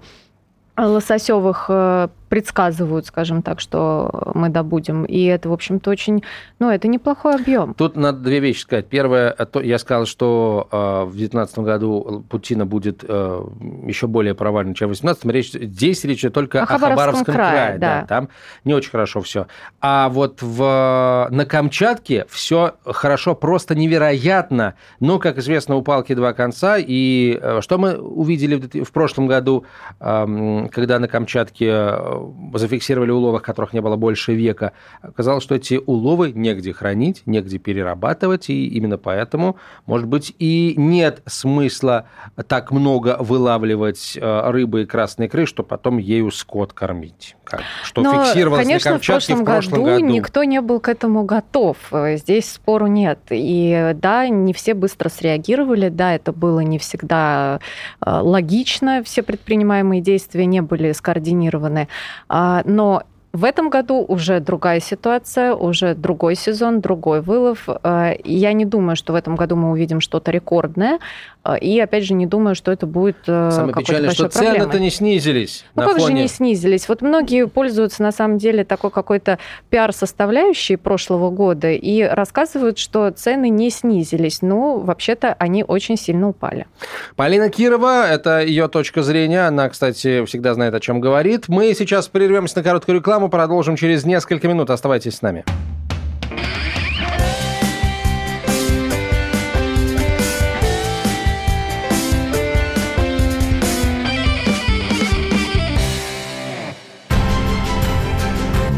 лососевых 0.77 1.65
э, 1.69 2.07
предсказывают, 2.33 3.05
скажем 3.05 3.43
так, 3.43 3.59
что 3.59 4.31
мы 4.33 4.49
добудем. 4.49 5.05
И 5.05 5.23
это, 5.25 5.49
в 5.49 5.53
общем-то, 5.53 5.91
очень, 5.91 6.23
ну, 6.57 6.71
это 6.71 6.87
неплохой 6.87 7.35
объем. 7.35 7.75
Тут 7.75 7.95
надо 7.95 8.21
две 8.21 8.39
вещи 8.39 8.61
сказать. 8.61 8.87
Первое, 8.87 9.35
я 9.61 9.77
сказал, 9.77 10.07
что 10.07 10.67
в 10.71 11.11
2019 11.11 11.59
году 11.59 12.25
Путина 12.27 12.65
будет 12.65 13.03
еще 13.03 14.07
более 14.07 14.33
провальным, 14.33 14.73
чем 14.73 14.87
в 14.87 14.99
2018. 14.99 15.25
Речь, 15.25 15.51
здесь 15.51 16.03
речь 16.05 16.25
только 16.33 16.61
о, 16.61 16.63
о 16.63 16.65
Хабаровском, 16.65 16.97
Хабаровском 16.97 17.35
крае. 17.35 17.51
крае 17.51 17.77
да. 17.77 18.01
да. 18.01 18.07
Там 18.07 18.29
не 18.63 18.73
очень 18.73 18.89
хорошо 18.89 19.21
все. 19.21 19.45
А 19.79 20.09
вот 20.09 20.41
в, 20.41 21.27
на 21.29 21.45
Камчатке 21.45 22.25
все 22.29 22.77
хорошо, 22.83 23.35
просто 23.35 23.75
невероятно. 23.75 24.73
Но, 24.99 25.19
как 25.19 25.37
известно, 25.37 25.75
у 25.75 25.83
палки 25.83 26.15
два 26.15 26.33
конца. 26.33 26.77
И 26.79 27.39
что 27.59 27.77
мы 27.77 27.95
увидели 27.95 28.83
в 28.83 28.91
прошлом 28.91 29.27
году, 29.27 29.65
когда 29.99 30.97
на 30.97 31.07
Камчатке 31.07 31.67
э, 31.69 32.22
зафиксировали 32.53 33.11
уловы, 33.11 33.39
которых 33.39 33.73
не 33.73 33.81
было 33.81 33.95
больше 33.95 34.33
века, 34.33 34.73
оказалось, 35.01 35.43
что 35.43 35.55
эти 35.55 35.79
уловы 35.85 36.31
негде 36.31 36.73
хранить, 36.73 37.23
негде 37.25 37.57
перерабатывать, 37.57 38.49
и 38.49 38.67
именно 38.67 38.97
поэтому, 38.97 39.57
может 39.85 40.07
быть, 40.07 40.35
и 40.39 40.73
нет 40.77 41.21
смысла 41.25 42.07
так 42.47 42.71
много 42.71 43.17
вылавливать 43.19 44.17
э, 44.19 44.51
рыбы 44.51 44.83
и 44.83 44.85
красной 44.85 45.27
икры, 45.27 45.45
что 45.45 45.63
потом 45.63 45.97
ею 45.97 46.31
скот 46.31 46.73
кормить. 46.73 47.35
Как, 47.43 47.61
что 47.83 48.01
Но, 48.01 48.25
фиксировалось 48.25 48.65
конечно, 48.65 48.91
на 48.91 48.97
Камчатке 48.97 49.35
в 49.35 49.43
прошлом, 49.43 49.43
в 49.43 49.45
прошлом 49.45 49.83
году, 49.83 50.01
году. 50.01 50.13
никто 50.13 50.43
не 50.43 50.61
был 50.61 50.79
к 50.79 50.87
этому 50.87 51.23
готов. 51.23 51.77
Здесь 51.91 52.49
спору 52.49 52.87
нет. 52.87 53.19
И 53.29 53.93
да, 53.95 54.27
не 54.29 54.53
все 54.53 54.73
быстро 54.73 55.09
среагировали, 55.09 55.89
да, 55.89 56.15
это 56.15 56.31
было 56.31 56.61
не 56.61 56.79
всегда 56.79 57.59
э, 58.05 58.09
логично, 58.09 59.03
все 59.03 59.23
предпринимаемые 59.23 60.01
действия 60.01 60.45
не 60.45 60.61
были 60.61 60.91
скоординированы. 60.93 61.89
А, 62.29 62.61
но 62.65 63.03
в 63.33 63.45
этом 63.45 63.69
году 63.69 64.05
уже 64.07 64.39
другая 64.39 64.79
ситуация, 64.79 65.55
уже 65.55 65.95
другой 65.95 66.35
сезон, 66.35 66.81
другой 66.81 67.21
вылов. 67.21 67.67
Э, 67.67 68.13
я 68.23 68.53
не 68.53 68.65
думаю, 68.65 68.95
что 68.95 69.13
в 69.13 69.15
этом 69.15 69.35
году 69.35 69.55
мы 69.55 69.71
увидим 69.71 70.01
что-то 70.01 70.29
рекордное. 70.31 70.99
Э, 71.45 71.57
и, 71.57 71.79
опять 71.79 72.05
же, 72.05 72.13
не 72.13 72.25
думаю, 72.25 72.55
что 72.55 72.71
это 72.71 72.85
будет 72.85 73.17
э, 73.27 73.51
Самое 73.51 73.73
печальное, 73.73 74.11
что 74.11 74.29
цены-то 74.29 74.79
не 74.79 74.89
снизились. 74.89 75.65
Ну, 75.75 75.83
как 75.83 75.97
фоне... 75.97 76.05
же 76.05 76.13
не 76.13 76.27
снизились? 76.27 76.87
Вот 76.87 77.01
многие 77.01 77.47
пользуются, 77.47 78.03
на 78.03 78.11
самом 78.11 78.37
деле, 78.37 78.63
такой 78.63 78.91
какой-то 78.91 79.39
пиар-составляющей 79.69 80.77
прошлого 80.77 81.29
года 81.29 81.71
и 81.71 82.01
рассказывают, 82.03 82.77
что 82.77 83.11
цены 83.11 83.49
не 83.49 83.69
снизились. 83.69 84.41
Ну, 84.41 84.79
вообще-то, 84.79 85.33
они 85.39 85.63
очень 85.63 85.97
сильно 85.97 86.29
упали. 86.29 86.67
Полина 87.15 87.49
Кирова, 87.49 88.07
это 88.07 88.41
ее 88.41 88.67
точка 88.67 89.03
зрения. 89.03 89.47
Она, 89.47 89.69
кстати, 89.69 90.25
всегда 90.25 90.53
знает, 90.53 90.73
о 90.73 90.79
чем 90.79 90.99
говорит. 90.99 91.49
Мы 91.49 91.73
сейчас 91.73 92.07
прервемся 92.07 92.57
на 92.57 92.63
короткую 92.63 92.97
рекламу 92.97 93.29
продолжим 93.29 93.75
через 93.75 94.05
несколько 94.05 94.47
минут. 94.47 94.69
Оставайтесь 94.69 95.15
с 95.15 95.21
нами. 95.21 95.43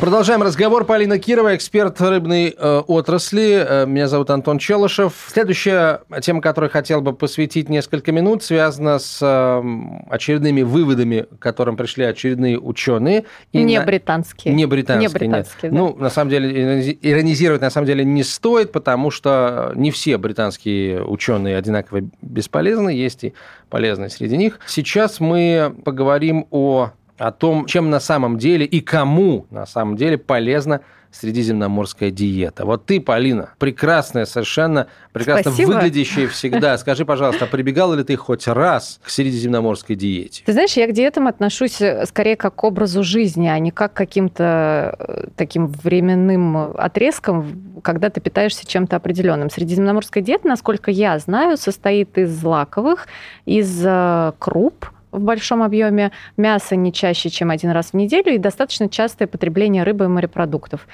Продолжаем 0.00 0.42
разговор. 0.42 0.86
Полина 0.86 1.18
Кирова, 1.18 1.54
эксперт 1.54 2.00
рыбной 2.00 2.54
э, 2.56 2.82
отрасли. 2.86 3.62
Э, 3.68 3.84
меня 3.84 4.08
зовут 4.08 4.30
Антон 4.30 4.58
Челышев. 4.58 5.26
Следующая 5.30 6.00
тема, 6.22 6.40
которой 6.40 6.70
хотел 6.70 7.02
бы 7.02 7.12
посвятить 7.12 7.68
несколько 7.68 8.10
минут, 8.10 8.42
связана 8.42 8.98
с 8.98 9.18
э, 9.20 9.62
очередными 10.08 10.62
выводами, 10.62 11.26
к 11.38 11.38
которым 11.38 11.76
пришли 11.76 12.04
очередные 12.04 12.58
ученые. 12.58 13.26
И 13.52 13.62
не 13.62 13.78
на... 13.78 13.84
британские. 13.84 14.54
Не 14.54 14.64
британские, 14.64 15.06
не 15.06 15.12
британские 15.12 15.70
нет. 15.70 15.72
Да. 15.72 15.78
Ну, 15.78 15.94
на 15.94 16.08
самом 16.08 16.30
деле, 16.30 16.98
иронизировать 17.02 17.60
на 17.60 17.68
самом 17.68 17.86
деле 17.86 18.02
не 18.02 18.22
стоит, 18.22 18.72
потому 18.72 19.10
что 19.10 19.72
не 19.74 19.90
все 19.90 20.16
британские 20.16 21.04
ученые 21.04 21.58
одинаково 21.58 22.00
бесполезны, 22.22 22.88
есть 22.88 23.24
и 23.24 23.34
полезные 23.68 24.08
среди 24.08 24.38
них. 24.38 24.60
Сейчас 24.66 25.20
мы 25.20 25.74
поговорим 25.84 26.46
о 26.50 26.92
о 27.20 27.32
том, 27.32 27.66
чем 27.66 27.90
на 27.90 28.00
самом 28.00 28.38
деле 28.38 28.64
и 28.64 28.80
кому 28.80 29.46
на 29.50 29.66
самом 29.66 29.96
деле 29.96 30.16
полезна 30.16 30.80
средиземноморская 31.12 32.10
диета. 32.10 32.64
Вот 32.64 32.86
ты, 32.86 33.00
Полина, 33.00 33.50
прекрасная 33.58 34.24
совершенно, 34.24 34.86
прекрасно 35.12 35.50
Спасибо. 35.50 35.72
выглядящая 35.72 36.28
всегда. 36.28 36.78
Скажи, 36.78 37.04
пожалуйста, 37.04 37.46
прибегала 37.46 37.94
ли 37.94 38.04
ты 38.04 38.16
хоть 38.16 38.46
раз 38.46 39.00
к 39.04 39.10
средиземноморской 39.10 39.96
диете? 39.96 40.44
Ты 40.46 40.52
знаешь, 40.52 40.72
я 40.74 40.86
к 40.86 40.92
диетам 40.92 41.26
отношусь 41.26 41.82
э, 41.82 42.06
скорее 42.06 42.36
как 42.36 42.54
к 42.54 42.64
образу 42.64 43.02
жизни, 43.02 43.48
а 43.48 43.58
не 43.58 43.70
как 43.70 43.92
к 43.92 43.96
каким-то 43.96 44.94
э, 44.98 45.26
таким 45.36 45.66
временным 45.66 46.56
отрезкам, 46.78 47.80
когда 47.82 48.08
ты 48.08 48.20
питаешься 48.20 48.66
чем-то 48.66 48.96
определенным. 48.96 49.50
Средиземноморская 49.50 50.22
диета, 50.22 50.46
насколько 50.46 50.90
я 50.90 51.18
знаю, 51.18 51.56
состоит 51.56 52.16
из 52.16 52.30
злаковых, 52.30 53.08
из 53.44 53.82
э, 53.84 54.32
круп, 54.38 54.86
в 55.12 55.20
большом 55.20 55.62
объеме, 55.62 56.12
мясо 56.36 56.76
не 56.76 56.92
чаще, 56.92 57.30
чем 57.30 57.50
один 57.50 57.70
раз 57.70 57.90
в 57.90 57.94
неделю 57.94 58.34
и 58.34 58.38
достаточно 58.38 58.88
частое 58.88 59.28
потребление 59.28 59.82
рыбы 59.82 60.04
и 60.04 60.08
морепродуктов. 60.08 60.86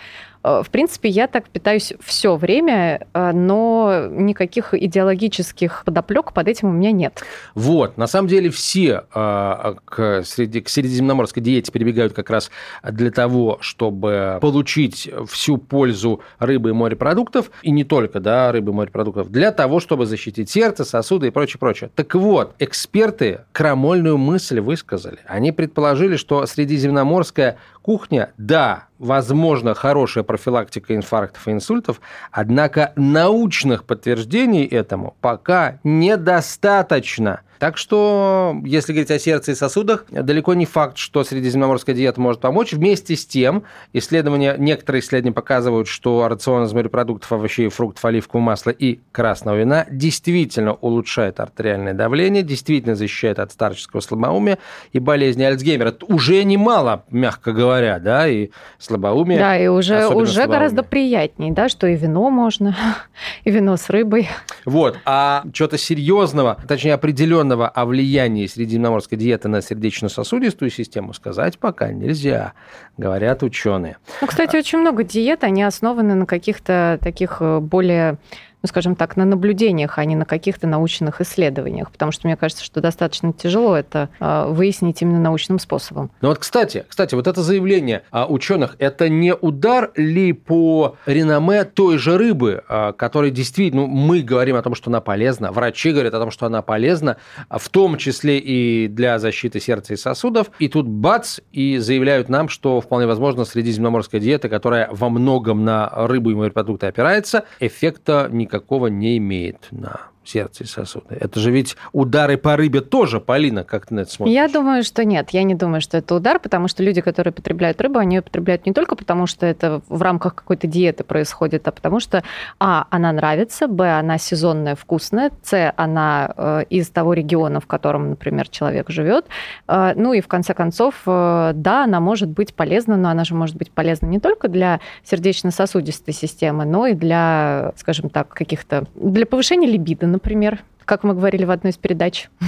Э, 0.43 0.63
в 0.65 0.71
принципе, 0.71 1.09
я 1.09 1.27
так 1.27 1.49
питаюсь 1.49 1.93
все 2.01 2.37
время, 2.37 3.07
э, 3.13 3.33
но 3.33 4.07
никаких 4.11 4.75
идеологических 4.75 5.83
подоплек 5.85 6.33
под 6.33 6.49
этим 6.49 6.69
у 6.69 6.73
меня 6.73 6.93
нет. 6.93 7.23
Вот, 7.55 7.97
на 7.97 8.07
самом 8.07 8.29
деле 8.29 8.51
все 8.51 9.05
э, 9.15 9.75
к, 9.85 10.23
среди, 10.25 10.61
к 10.61 10.69
средиземноморской 10.69 11.43
диете 11.43 11.73
перебегают 11.73 12.13
как 12.13 12.31
раз 12.31 12.51
для 12.83 13.11
того, 13.11 13.59
чтобы 13.61 14.39
получить 14.41 15.11
всю 15.29 15.57
пользу 15.59 16.21
рыбы 16.39 16.71
и 16.71 16.73
морепродуктов, 16.73 17.51
и 17.63 17.71
не 17.71 17.85
только 17.85 18.21
да, 18.21 18.53
рыбы 18.53 18.73
и 18.73 18.75
морепродуктов, 18.75 19.31
для 19.31 19.53
того, 19.53 19.81
чтобы 19.81 20.07
защитить 20.07 20.51
сердце, 20.51 20.85
сосуды 20.85 21.29
и 21.29 21.31
прочее, 21.31 21.59
прочее. 21.59 21.91
Так 21.95 22.15
вот, 22.15 22.55
эксперты 22.59 23.41
крамольную 23.53 24.19
мысль 24.19 24.61
высказали. 24.61 25.19
Они 25.27 25.53
предположили, 25.53 26.17
что 26.17 26.47
средиземноморская 26.47 27.59
кухня, 27.83 28.33
да, 28.37 28.86
возможно, 28.99 29.75
хорошая 29.75 30.25
профилактика 30.25 30.95
инфарктов 30.95 31.49
и 31.49 31.53
инсультов, 31.53 32.01
однако 32.31 32.93
научных 32.97 33.85
подтверждений 33.85 34.65
этому 34.65 35.17
пока 35.21 35.79
недостаточно. 35.85 37.41
Так 37.59 37.77
что, 37.77 38.57
если 38.65 38.93
говорить 38.93 39.11
о 39.11 39.19
сердце 39.19 39.53
и 39.53 39.55
сосудах, 39.55 40.05
далеко 40.11 40.55
не 40.55 40.67
факт, 40.67 40.99
что 40.99 41.25
средиземноморская 41.25 41.95
диета 41.95 42.21
может 42.21 42.41
помочь. 42.41 42.73
Вместе 42.73 43.17
с 43.17 43.27
тем, 43.27 43.65
исследования, 43.93 44.57
некоторые 44.59 45.01
исследования 45.01 45.35
показывают, 45.35 45.89
что 45.89 46.29
рацион 46.29 46.65
из 46.65 46.73
морепродуктов, 46.73 47.33
овощей, 47.33 47.69
фруктов, 47.69 48.05
оливкового 48.05 48.45
масла 48.45 48.71
и 48.71 49.01
красного 49.13 49.57
вина 49.57 49.87
действительно 49.91 50.75
улучшает 50.75 51.41
артериальное 51.41 51.95
давление, 51.95 52.43
действительно 52.43 52.95
защищает 52.95 53.39
от 53.39 53.53
старческого 53.53 54.01
слабоумия 54.01 54.59
и 54.93 54.99
болезни 54.99 55.43
Альцгеймера. 55.43 55.89
Это 55.89 56.07
уже 56.07 56.43
немало, 56.45 57.05
мягко 57.11 57.53
говоря, 57.53 57.99
да, 57.99 58.29
и 58.29 58.51
слабоумие. 58.79 59.39
Да, 59.39 59.57
и 59.57 59.67
уже, 59.69 60.09
уже 60.09 60.47
гораздо 60.47 60.83
приятнее, 60.83 61.53
да, 61.53 61.69
что 61.69 61.87
и 61.87 61.97
вино 61.97 62.31
можно, 62.31 62.77
и 63.45 63.51
вино 63.51 63.77
с 63.77 63.89
рыбой. 63.89 64.29
Вот, 64.65 64.99
а 65.05 65.45
что-то 65.53 65.79
серьезного, 65.79 66.59
точнее 66.69 66.95
определенного 66.95 67.46
определенного 67.47 67.69
о 67.69 67.87
влиянии 67.87 68.47
средиземноморской 68.47 69.19
диеты 69.19 69.49
на 69.49 69.63
сердечно-сосудистую 69.63 70.71
систему 70.71 71.13
сказать 71.13 71.59
пока 71.59 71.93
нельзя, 71.93 72.53
говорят 72.97 73.43
ученые. 73.43 73.97
Ну, 74.21 74.27
кстати, 74.27 74.57
очень 74.57 74.79
много 74.79 75.05
диет, 75.05 75.45
они 75.45 75.63
основаны 75.63 76.15
на 76.15 76.27
каких-то 76.27 76.99
таких 77.03 77.39
э, 77.41 77.61
более 77.61 78.19
ну, 78.63 78.69
скажем 78.69 78.97
так, 78.97 79.17
на 79.17 79.25
наблюдениях, 79.25 79.99
а 79.99 80.05
не 80.05 80.17
на 80.17 80.25
каких-то 80.25 80.67
научных 80.67 81.21
исследованиях, 81.21 81.91
потому 81.91 82.13
что 82.13 82.27
мне 82.27 82.37
кажется, 82.37 82.65
что 82.65 82.81
достаточно 82.81 83.33
тяжело 83.33 83.77
это 83.77 84.09
а, 84.21 84.49
выяснить 84.49 85.03
именно 85.03 85.21
научным 85.21 85.59
способом. 85.59 86.11
Ну 86.21 86.29
вот, 86.29 86.39
кстати, 86.39 86.85
кстати, 86.89 87.15
вот 87.15 87.27
это 87.27 87.43
заявление 87.43 88.03
ученых, 88.13 88.77
это 88.79 89.09
не 89.09 89.35
удар 89.35 89.91
ли 89.97 90.33
по 90.33 90.97
реноме 91.07 91.65
той 91.65 91.99
же 91.99 92.19
рыбы, 92.19 92.63
а, 92.69 92.93
которая 92.93 93.31
действительно, 93.31 93.83
ну, 93.83 93.87
мы 93.87 94.23
говорим 94.23 94.57
о 94.57 94.63
том, 94.63 94.75
что 94.75 94.91
она 94.91 95.01
полезна, 95.01 95.53
врачи 95.53 95.93
говорят 95.93 96.15
о 96.15 96.21
том, 96.21 96.31
что 96.31 96.47
она 96.47 96.63
полезна, 96.63 97.17
в 97.51 97.69
том 97.69 97.97
числе 97.97 98.39
и 98.39 98.89
для 98.89 99.19
защиты 99.19 99.61
сердца 99.61 99.95
и 99.95 99.97
сосудов, 99.97 100.51
и 100.59 100.69
тут 100.69 100.87
бац, 100.87 101.39
и 101.53 101.79
заявляют 101.79 102.29
нам, 102.29 102.49
что 102.49 102.81
вполне 102.81 103.07
возможно 103.07 103.45
средиземноморская 103.45 104.21
диета, 104.21 104.49
которая 104.49 104.89
во 104.91 105.09
многом 105.09 105.65
на 105.65 105.89
рыбу 105.95 106.31
и 106.31 106.35
морепродукты 106.35 106.87
опирается, 106.87 107.45
эффекта 107.61 108.29
никакого 108.31 108.56
не 108.89 109.19
имеет 109.19 109.69
на 109.71 110.11
сердце 110.29 110.65
и 110.65 110.67
сосуды. 110.67 111.17
Это 111.21 111.41
же 111.41 111.51
ведь 111.51 111.77
удары 111.93 112.37
по 112.37 112.57
рыбе 112.57 112.81
тоже, 112.81 113.21
Полина, 113.21 113.65
как 113.65 113.87
ты 113.87 113.95
на 113.95 114.01
это 114.01 114.11
смотришь? 114.11 114.35
Я 114.35 114.49
думаю, 114.49 114.83
что 114.83 115.05
нет. 115.05 115.31
Я 115.31 115.43
не 115.43 115.55
думаю, 115.55 115.81
что 115.81 115.97
это 115.97 116.15
удар, 116.15 116.39
потому 116.39 116.69
что 116.69 116.83
люди, 116.83 117.01
которые 117.01 117.33
потребляют 117.33 117.81
рыбу, 117.81 117.99
они 117.99 118.17
ее 118.17 118.23
потребляют 118.23 118.67
не 118.67 118.73
только 118.73 118.97
потому, 118.97 119.27
что 119.27 119.47
это 119.47 119.81
в 119.89 120.03
рамках 120.03 120.35
какой-то 120.35 120.67
диеты 120.67 121.05
происходит, 121.05 121.67
а 121.69 121.73
потому 121.73 122.01
что, 122.01 122.23
а, 122.59 122.87
она 122.91 123.13
нравится, 123.13 123.69
б, 123.69 123.99
она 123.99 124.19
сезонная, 124.19 124.75
вкусная, 124.75 125.31
с, 125.43 125.73
она 125.77 126.33
э, 126.37 126.65
из 126.71 126.89
того 126.91 127.15
региона, 127.15 127.61
в 127.61 127.67
котором, 127.67 128.11
например, 128.11 128.49
человек 128.49 128.91
живет. 128.91 129.27
Э, 129.69 129.93
ну 129.95 130.13
и 130.13 130.21
в 130.21 130.29
конце 130.29 130.55
концов, 130.55 130.95
э, 131.07 131.53
да, 131.55 131.85
она 131.85 132.01
может 132.01 132.29
быть 132.29 132.55
полезна, 132.55 132.97
но 132.97 133.09
она 133.11 133.25
же 133.25 133.35
может 133.35 133.57
быть 133.57 133.71
полезна 133.71 134.07
не 134.07 134.21
только 134.21 134.49
для 134.49 134.81
сердечно-сосудистой 135.05 136.15
системы, 136.15 136.65
но 136.65 136.87
и 136.87 136.95
для, 136.95 137.73
скажем 137.77 138.11
так, 138.11 138.29
каких-то, 138.29 138.85
для 138.95 139.27
повышения 139.27 139.67
либидо, 139.67 140.07
например, 140.17 140.63
как 140.85 141.05
мы 141.05 141.15
говорили 141.15 141.45
в 141.45 141.51
одной 141.51 141.73
из 141.73 141.77
передач. 141.77 142.29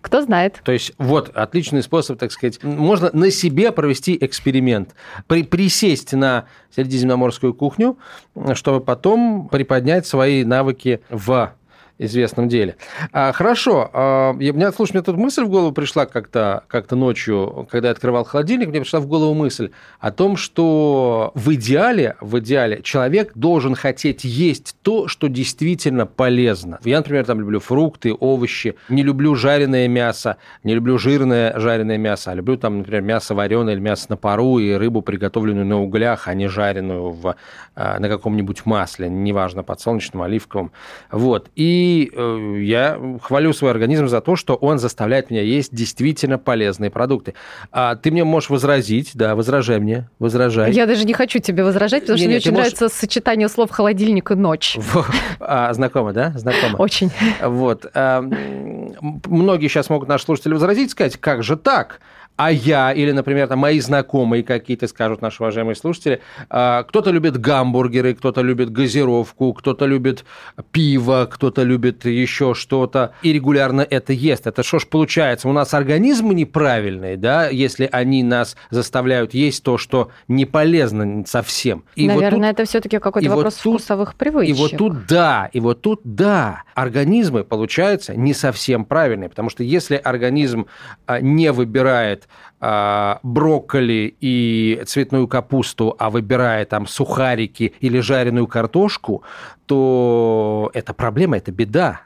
Кто 0.00 0.20
знает. 0.22 0.60
То 0.64 0.72
есть 0.72 0.92
вот 0.98 1.28
отличный 1.34 1.82
способ, 1.82 2.18
так 2.18 2.32
сказать, 2.32 2.62
можно 2.62 3.10
на 3.12 3.30
себе 3.30 3.70
провести 3.72 4.16
эксперимент, 4.20 4.94
при, 5.26 5.44
присесть 5.44 6.12
на 6.12 6.46
средиземноморскую 6.74 7.54
кухню, 7.54 7.98
чтобы 8.54 8.80
потом 8.80 9.48
приподнять 9.48 10.06
свои 10.06 10.44
навыки 10.44 11.00
в 11.08 11.52
известном 12.04 12.48
деле. 12.48 12.76
А, 13.12 13.32
хорошо. 13.32 13.90
А, 13.92 14.36
я, 14.38 14.52
меня, 14.52 14.72
слушай, 14.72 14.92
мне 14.92 15.02
тут 15.02 15.16
мысль 15.16 15.44
в 15.44 15.48
голову 15.48 15.72
пришла 15.72 16.06
как-то 16.06 16.64
как 16.68 16.90
ночью, 16.90 17.66
когда 17.70 17.88
я 17.88 17.92
открывал 17.92 18.24
холодильник, 18.24 18.68
мне 18.68 18.80
пришла 18.80 19.00
в 19.00 19.06
голову 19.06 19.34
мысль 19.34 19.70
о 20.00 20.10
том, 20.10 20.36
что 20.36 21.32
в 21.34 21.54
идеале, 21.54 22.16
в 22.20 22.38
идеале 22.38 22.82
человек 22.82 23.32
должен 23.34 23.74
хотеть 23.74 24.24
есть 24.24 24.76
то, 24.82 25.08
что 25.08 25.28
действительно 25.28 26.06
полезно. 26.06 26.78
Я, 26.84 26.98
например, 26.98 27.24
там 27.24 27.40
люблю 27.40 27.60
фрукты, 27.60 28.14
овощи, 28.14 28.76
не 28.88 29.02
люблю 29.02 29.34
жареное 29.34 29.88
мясо, 29.88 30.36
не 30.64 30.74
люблю 30.74 30.98
жирное 30.98 31.58
жареное 31.58 31.98
мясо, 31.98 32.30
а 32.30 32.34
люблю 32.34 32.56
там, 32.56 32.78
например, 32.78 33.02
мясо 33.02 33.34
вареное 33.34 33.74
или 33.74 33.80
мясо 33.80 34.06
на 34.08 34.16
пару 34.16 34.58
и 34.58 34.72
рыбу, 34.72 35.02
приготовленную 35.02 35.66
на 35.66 35.80
углях, 35.80 36.28
а 36.28 36.34
не 36.34 36.48
жареную 36.48 37.10
в, 37.10 37.36
а, 37.74 37.98
на 37.98 38.08
каком-нибудь 38.08 38.66
масле, 38.66 39.08
неважно, 39.08 39.62
подсолнечном, 39.62 40.22
оливковом. 40.22 40.72
Вот. 41.10 41.50
И 41.54 41.91
э, 42.00 42.60
я 42.62 42.98
хвалю 43.22 43.52
свой 43.52 43.70
организм 43.70 44.08
за 44.08 44.20
то, 44.20 44.36
что 44.36 44.54
он 44.54 44.78
заставляет 44.78 45.30
меня 45.30 45.42
есть 45.42 45.74
действительно 45.74 46.38
полезные 46.38 46.90
продукты. 46.90 47.34
А 47.70 47.96
ты 47.96 48.10
мне 48.10 48.24
можешь 48.24 48.50
возразить, 48.50 49.12
да, 49.14 49.34
возражай 49.34 49.78
мне, 49.78 50.08
возражай. 50.18 50.72
Я 50.72 50.86
даже 50.86 51.04
не 51.04 51.12
хочу 51.12 51.38
тебе 51.38 51.64
возражать, 51.64 52.02
потому 52.02 52.16
не, 52.16 52.22
что 52.22 52.28
не, 52.28 52.34
мне 52.34 52.36
очень 52.38 52.50
можешь... 52.52 52.72
нравится 52.78 52.88
сочетание 52.88 53.48
слов 53.48 53.70
холодильник 53.70 54.30
и 54.30 54.34
ночь. 54.34 54.78
А, 55.44 55.72
знакомо, 55.74 56.12
да? 56.12 56.32
Знакомо. 56.36 56.76
Очень. 56.78 57.10
Вот. 57.42 57.86
А, 57.94 58.22
многие 59.26 59.68
сейчас 59.68 59.90
могут 59.90 60.08
наши 60.08 60.24
слушатели 60.24 60.52
возразить, 60.52 60.90
сказать, 60.90 61.16
как 61.16 61.42
же 61.42 61.56
так? 61.56 62.00
А 62.46 62.50
я 62.50 62.92
или, 62.92 63.12
например, 63.12 63.48
там, 63.48 63.58
мои 63.58 63.80
знакомые 63.80 64.42
какие-то 64.42 64.86
скажут, 64.86 65.22
наши 65.22 65.42
уважаемые 65.42 65.76
слушатели, 65.76 66.20
а, 66.48 66.82
кто-то 66.84 67.10
любит 67.10 67.38
гамбургеры, 67.38 68.14
кто-то 68.14 68.40
любит 68.42 68.70
газировку, 68.70 69.52
кто-то 69.52 69.86
любит 69.86 70.24
пиво, 70.70 71.28
кто-то 71.30 71.62
любит 71.62 72.04
еще 72.04 72.54
что-то, 72.54 73.12
и 73.22 73.32
регулярно 73.32 73.86
это 73.88 74.12
ест. 74.12 74.46
Это 74.46 74.62
что 74.62 74.78
ж 74.78 74.86
получается? 74.86 75.48
У 75.48 75.52
нас 75.52 75.74
организмы 75.74 76.34
неправильные, 76.34 77.16
да, 77.16 77.48
если 77.48 77.88
они 77.90 78.22
нас 78.22 78.56
заставляют 78.70 79.34
есть 79.34 79.62
то, 79.62 79.78
что 79.78 80.10
не 80.28 80.46
полезно 80.46 81.24
совсем. 81.26 81.84
И 81.96 82.06
Наверное, 82.06 82.30
вот 82.30 82.36
тут, 82.36 82.60
это 82.60 82.64
все-таки 82.68 82.98
какой-то 82.98 83.28
вопрос 83.28 83.54
вот 83.56 83.62
тут, 83.62 83.80
вкусовых 83.80 84.14
привычек. 84.14 84.56
И 84.56 84.58
вот 84.58 84.76
тут 84.76 85.06
да, 85.06 85.48
и 85.52 85.60
вот 85.60 85.82
тут 85.82 86.00
да, 86.04 86.62
организмы, 86.74 87.44
получается, 87.44 88.14
не 88.14 88.34
совсем 88.34 88.84
правильные, 88.84 89.28
потому 89.28 89.50
что 89.50 89.62
если 89.62 89.96
организм 89.96 90.66
а, 91.06 91.20
не 91.20 91.52
выбирает 91.52 91.72
выбирает 91.82 92.28
э, 92.60 93.16
брокколи 93.22 94.16
и 94.20 94.82
цветную 94.86 95.28
капусту, 95.28 95.94
а 95.98 96.10
выбирает 96.10 96.70
там 96.70 96.86
сухарики 96.86 97.74
или 97.80 98.00
жареную 98.00 98.46
картошку, 98.46 99.22
то 99.66 100.70
это 100.74 100.94
проблема, 100.94 101.36
это 101.36 101.52
беда 101.52 102.02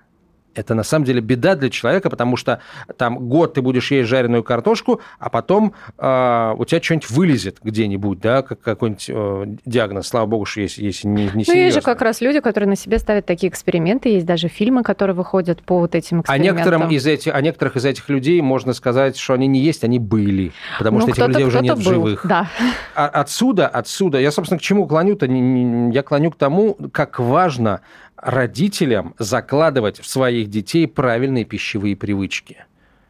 это 0.57 0.75
на 0.75 0.83
самом 0.83 1.05
деле 1.05 1.21
беда 1.21 1.55
для 1.55 1.71
человека, 1.71 2.11
потому 2.11 2.37
что 2.37 2.61
там 2.97 3.29
год 3.29 3.55
ты 3.55 3.63
будешь 3.63 3.91
есть 3.91 4.09
жареную 4.09 4.43
картошку, 4.43 5.01
а 5.19 5.31
потом 5.31 5.75
э, 5.99 6.55
у 6.57 6.65
тебя 6.65 6.83
что-нибудь 6.83 7.11
вылезет 7.11 7.59
где-нибудь, 7.63 8.21
да, 8.21 8.43
как 8.43 8.61
какой-нибудь 8.61 9.07
э, 9.09 9.47
диагноз. 9.65 10.09
Слава 10.09 10.27
богу, 10.27 10.47
что 10.47 10.63
если, 10.63 10.83
если 10.83 11.07
не, 11.07 11.31
не 11.35 11.45
Ну, 11.47 11.55
есть 11.55 11.75
же 11.75 11.83
как 11.83 12.01
раз 12.01 12.21
люди, 12.21 12.41
которые 12.41 12.69
на 12.69 12.77
себе 12.77 12.99
ставят 12.99 13.27
такие 13.27 13.51
эксперименты. 13.51 14.09
Есть 14.09 14.27
даже 14.27 14.49
фильмы, 14.49 14.83
которые 14.83 15.15
выходят 15.15 15.63
по 15.63 15.79
вот 15.79 15.95
этим 15.95 16.23
экспериментам. 16.23 16.57
А, 16.57 16.59
некоторым 16.59 16.91
из 16.91 17.07
этих, 17.07 17.35
а 17.35 17.41
некоторых 17.41 17.77
из 17.77 17.85
этих 17.85 18.09
людей 18.09 18.41
можно 18.41 18.73
сказать, 18.73 19.17
что 19.17 19.35
они 19.35 19.47
не 19.47 19.61
есть, 19.61 19.85
они 19.85 19.99
были. 19.99 20.53
Потому 20.79 20.99
ну, 20.99 21.03
что 21.03 21.13
этих 21.13 21.29
людей 21.29 21.45
уже 21.45 21.61
нет 21.61 21.75
был, 21.75 21.83
в 21.83 21.85
живых. 21.85 22.27
Да. 22.27 22.49
А, 22.95 23.09
отсюда, 23.09 23.69
отсюда, 23.69 24.19
я, 24.19 24.31
собственно, 24.31 24.59
к 24.59 24.63
чему 24.63 24.87
клоню-то? 24.87 25.27
Я 25.27 26.03
клоню 26.03 26.31
к 26.31 26.37
тому, 26.37 26.77
как 26.93 27.19
важно 27.19 27.83
родителям 28.17 29.15
закладывать 29.19 30.01
в 30.01 30.09
своих 30.09 30.49
детей 30.49 30.87
правильные 30.87 31.45
пищевые 31.45 31.97
привычки. 31.97 32.65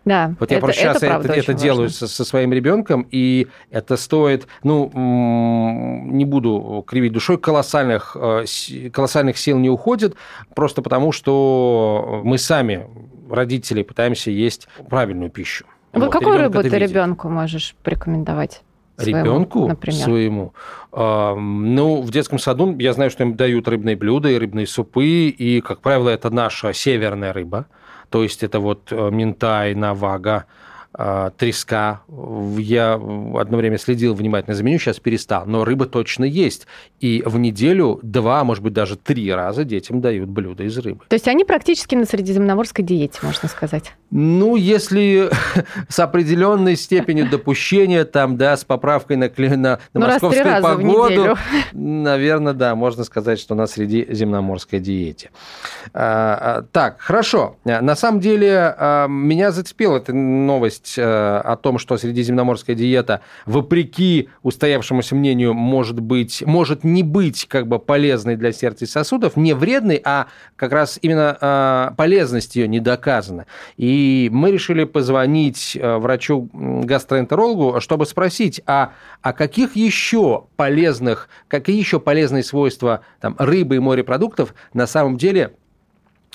Да, 0.07 0.35
вот 0.39 0.53
я 0.53 0.61
просто 0.61 0.83
сейчас 0.83 0.97
это, 0.99 1.17
это, 1.17 1.33
это 1.33 1.53
делаю 1.53 1.91
со, 1.91 2.07
со 2.07 2.25
своим 2.25 2.53
ребенком, 2.53 3.09
и 3.11 3.49
это 3.73 3.97
стоит, 3.97 4.47
ну, 4.63 4.89
не 4.95 6.25
буду 6.25 6.85
кривить 6.87 7.13
душой, 7.13 7.39
колоссальных, 7.39 8.17
э, 8.17 8.45
колоссальных 8.93 9.37
сил 9.37 9.59
не 9.59 9.69
уходит, 9.69 10.15
просто 10.55 10.81
потому 10.81 11.11
что 11.11 12.21
мы 12.23 12.39
сами, 12.39 12.87
родители, 13.29 13.83
пытаемся 13.83 14.31
есть 14.31 14.69
правильную 14.89 15.29
пищу. 15.29 15.67
Вот, 15.93 16.05
вот 16.05 16.13
какую 16.13 16.39
рыбу 16.39 16.63
ты 16.63 16.79
ребенку 16.79 17.29
можешь 17.29 17.75
порекомендовать? 17.83 18.63
Своему, 18.99 19.25
ребенку 19.25 19.69
например. 19.69 20.01
своему. 20.01 20.55
Ну, 20.93 22.01
в 22.01 22.11
детском 22.11 22.39
саду 22.39 22.75
я 22.79 22.93
знаю, 22.95 23.11
что 23.11 23.23
им 23.23 23.37
дают 23.37 23.69
рыбные 23.69 23.97
блюда 23.97 24.31
и 24.31 24.39
рыбные 24.39 24.67
супы, 24.67 25.29
и, 25.29 25.61
как 25.61 25.81
правило, 25.81 26.09
это 26.09 26.31
наша 26.31 26.73
северная 26.73 27.33
рыба, 27.33 27.67
то 28.09 28.23
есть 28.23 28.43
это 28.43 28.61
вот 28.61 28.89
э, 28.91 29.11
минтай, 29.11 29.75
навага, 29.75 30.37
а, 30.37 30.66
треска. 31.37 32.03
Я 32.57 32.95
одно 32.95 33.57
время 33.59 33.79
следил 33.79 34.15
внимательно 34.15 34.55
за 34.55 34.65
меню, 34.65 34.79
сейчас 34.79 34.99
перестал. 34.99 35.45
Но 35.47 35.65
рыба 35.65 35.87
точно 35.87 36.25
есть. 36.25 36.67
И 37.01 37.23
в 37.27 37.39
неделю 37.39 38.01
два, 38.03 38.45
может 38.45 38.63
быть, 38.63 38.73
даже 38.73 38.97
три 38.97 39.33
раза 39.33 39.65
детям 39.65 40.01
дают 40.01 40.29
блюда 40.29 40.65
из 40.65 40.79
рыбы. 40.79 41.05
То 41.09 41.15
есть 41.15 41.29
они 41.29 41.45
практически 41.45 41.95
на 41.95 42.07
средиземноморской 42.07 42.85
диете, 42.85 43.19
можно 43.23 43.49
сказать? 43.49 43.93
Ну, 44.11 44.57
если 44.57 45.31
с 45.89 45.99
определенной 45.99 46.77
степенью 46.77 47.29
допущения, 47.29 48.05
там, 48.05 48.37
да, 48.37 48.57
с 48.57 48.65
поправкой 48.65 49.17
на, 49.17 49.31
на, 49.37 49.57
на 49.57 49.79
ну, 49.93 50.01
московскую 50.01 50.63
погоду, 50.63 51.37
наверное, 51.73 52.55
да, 52.55 52.75
можно 52.75 53.05
сказать, 53.05 53.39
что 53.39 53.55
на 53.55 53.67
средиземноморской 53.67 54.81
диете. 54.81 55.31
А, 55.93 56.39
а, 56.41 56.63
так, 56.63 57.01
хорошо. 57.01 57.57
На 57.65 57.97
самом 57.97 58.21
деле, 58.21 58.75
меня 59.09 59.51
зацепила 59.51 59.99
эта 59.99 60.13
новость 60.15 60.86
новость 60.87 60.99
э, 60.99 61.03
о 61.03 61.57
том, 61.57 61.79
что 61.79 61.97
средиземноморская 61.97 62.77
диета, 62.77 63.21
вопреки 63.45 64.29
устоявшемуся 64.43 65.15
мнению, 65.15 65.55
может 65.55 66.01
быть, 66.01 66.43
может 66.47 66.85
не 66.85 67.03
быть 67.03 67.47
как 67.49 67.67
бы 67.67 67.79
полезной 67.79 68.37
для 68.37 68.53
сердца 68.53 68.85
и 68.85 68.89
сосудов, 68.89 69.37
не 69.37 69.55
вредной, 69.55 70.01
а 70.05 70.27
как 70.57 70.73
раз 70.73 70.99
именно 71.03 71.37
э, 71.41 71.95
полезность 71.97 72.57
ее 72.57 72.69
не 72.69 72.81
доказана. 72.81 73.47
И 73.77 74.29
мы 74.33 74.51
решили 74.51 74.85
позвонить 74.85 75.77
э, 75.77 75.97
врачу-гастроэнтерологу, 75.97 77.81
чтобы 77.81 78.07
спросить, 78.07 78.61
а, 78.67 78.93
а 79.23 79.33
каких 79.33 79.77
еще 79.77 80.45
полезных, 80.57 81.29
какие 81.49 81.79
еще 81.79 82.01
полезные 82.01 82.43
свойства 82.43 83.01
там, 83.21 83.37
рыбы 83.39 83.77
и 83.77 83.79
морепродуктов 83.79 84.55
на 84.73 84.87
самом 84.87 85.17
деле 85.17 85.53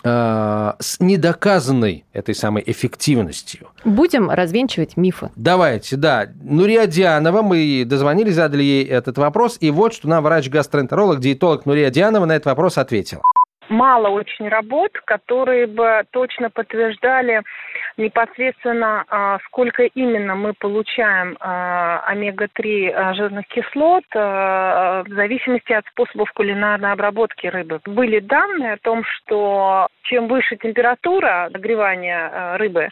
с 0.04 1.00
недоказанной 1.00 2.06
этой 2.14 2.34
самой 2.34 2.64
эффективностью. 2.66 3.68
Будем 3.86 4.30
развенчивать 4.30 4.98
мифы. 4.98 5.30
Давайте, 5.36 5.96
да. 5.96 6.28
Нурия 6.42 6.88
Дианова, 6.88 7.42
мы 7.42 7.84
дозвонились, 7.86 8.36
задали 8.36 8.64
ей 8.64 8.86
этот 8.86 9.18
вопрос, 9.18 9.58
и 9.60 9.70
вот 9.70 9.94
что 9.94 10.08
нам 10.08 10.24
врач-гастроэнтеролог, 10.24 11.20
диетолог 11.20 11.66
Нурия 11.66 11.90
Дианова 11.92 12.26
на 12.26 12.34
этот 12.34 12.48
вопрос 12.48 12.78
ответила. 12.78 13.22
Мало 13.72 14.10
очень 14.10 14.48
работ, 14.50 14.92
которые 15.06 15.66
бы 15.66 16.04
точно 16.12 16.50
подтверждали 16.50 17.42
непосредственно, 17.98 19.06
а, 19.10 19.40
сколько 19.46 19.84
именно 19.84 20.36
мы 20.36 20.54
получаем 20.54 21.38
а, 21.40 22.04
омега-3 22.08 22.92
а, 22.92 23.14
жирных 23.14 23.48
кислот 23.48 24.04
в 24.14 25.06
зависимости 25.08 25.72
от 25.72 25.86
способов 25.88 26.32
кулинарной 26.34 26.92
обработки 26.92 27.48
рыбы. 27.48 27.80
Были 27.86 28.20
данные 28.20 28.74
о 28.74 28.78
том, 28.78 29.04
что 29.06 29.88
чем 30.04 30.28
выше 30.28 30.58
температура 30.58 31.50
нагревания 31.52 32.58
рыбы, 32.58 32.90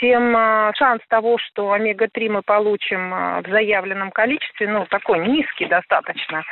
тем 0.00 0.34
а, 0.36 0.72
шанс 0.74 1.02
того, 1.08 1.38
что 1.38 1.72
омега-3 1.72 2.28
мы 2.30 2.42
получим 2.42 3.12
а, 3.12 3.42
в 3.42 3.48
заявленном 3.48 4.10
количестве, 4.10 4.68
ну, 4.68 4.86
такой 4.86 5.26
низкий 5.26 5.66
достаточно. 5.66 6.42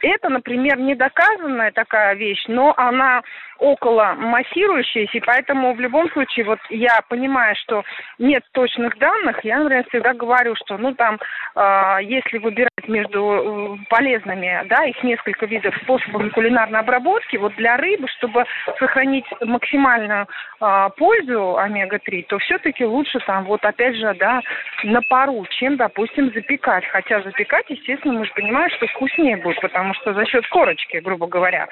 Это, 0.00 0.28
например, 0.28 0.78
недоказанная 0.78 1.72
такая 1.72 2.14
вещь, 2.14 2.44
но 2.48 2.74
она 2.76 3.22
около 3.64 4.12
массирующаяся, 4.12 5.16
и 5.16 5.20
поэтому 5.20 5.72
в 5.72 5.80
любом 5.80 6.10
случае, 6.10 6.44
вот 6.44 6.58
я 6.68 7.00
понимаю, 7.08 7.56
что 7.56 7.82
нет 8.18 8.44
точных 8.52 8.98
данных, 8.98 9.42
я, 9.42 9.58
например, 9.58 9.84
всегда 9.88 10.12
говорю, 10.12 10.54
что, 10.56 10.76
ну, 10.76 10.94
там, 10.94 11.18
э, 11.56 11.98
если 12.02 12.38
выбирать 12.38 12.88
между 12.88 13.78
э, 13.80 13.84
полезными, 13.88 14.62
да, 14.66 14.84
их 14.84 15.02
несколько 15.02 15.46
видов 15.46 15.74
способами 15.82 16.28
кулинарной 16.28 16.80
обработки, 16.80 17.36
вот 17.36 17.54
для 17.54 17.78
рыбы, 17.78 18.06
чтобы 18.18 18.44
сохранить 18.78 19.26
максимальную 19.40 20.26
э, 20.60 20.88
пользу 20.98 21.56
омега-3, 21.56 22.24
то 22.28 22.38
все-таки 22.40 22.84
лучше 22.84 23.18
там, 23.20 23.44
вот 23.44 23.64
опять 23.64 23.96
же, 23.96 24.14
да, 24.18 24.42
на 24.82 25.00
пару, 25.08 25.46
чем, 25.58 25.76
допустим, 25.76 26.30
запекать. 26.34 26.84
Хотя 26.86 27.22
запекать, 27.22 27.64
естественно, 27.70 28.18
мы 28.18 28.26
же 28.26 28.32
понимаем, 28.34 28.68
что 28.76 28.86
вкуснее 28.88 29.38
будет, 29.38 29.58
потому 29.62 29.94
что 29.94 30.12
за 30.12 30.26
счет 30.26 30.46
корочки, 30.48 30.98
грубо 30.98 31.26
говоря. 31.26 31.66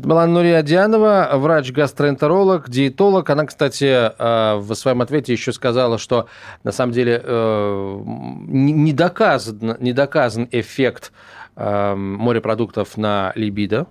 Это 0.00 0.08
была 0.08 0.26
Нурия 0.26 0.62
Дианова, 0.62 1.28
врач-гастроэнтеролог, 1.34 2.70
диетолог. 2.70 3.28
Она, 3.28 3.44
кстати, 3.44 3.84
э, 3.84 4.56
в 4.56 4.74
своем 4.74 5.02
ответе 5.02 5.34
еще 5.34 5.52
сказала, 5.52 5.98
что 5.98 6.26
на 6.64 6.72
самом 6.72 6.94
деле 6.94 7.20
э, 7.22 8.00
не 8.46 8.94
доказан, 8.94 9.76
не 9.78 9.92
доказан 9.92 10.48
эффект 10.52 11.12
э, 11.54 11.94
морепродуктов 11.94 12.96
на 12.96 13.32
либидо, 13.34 13.88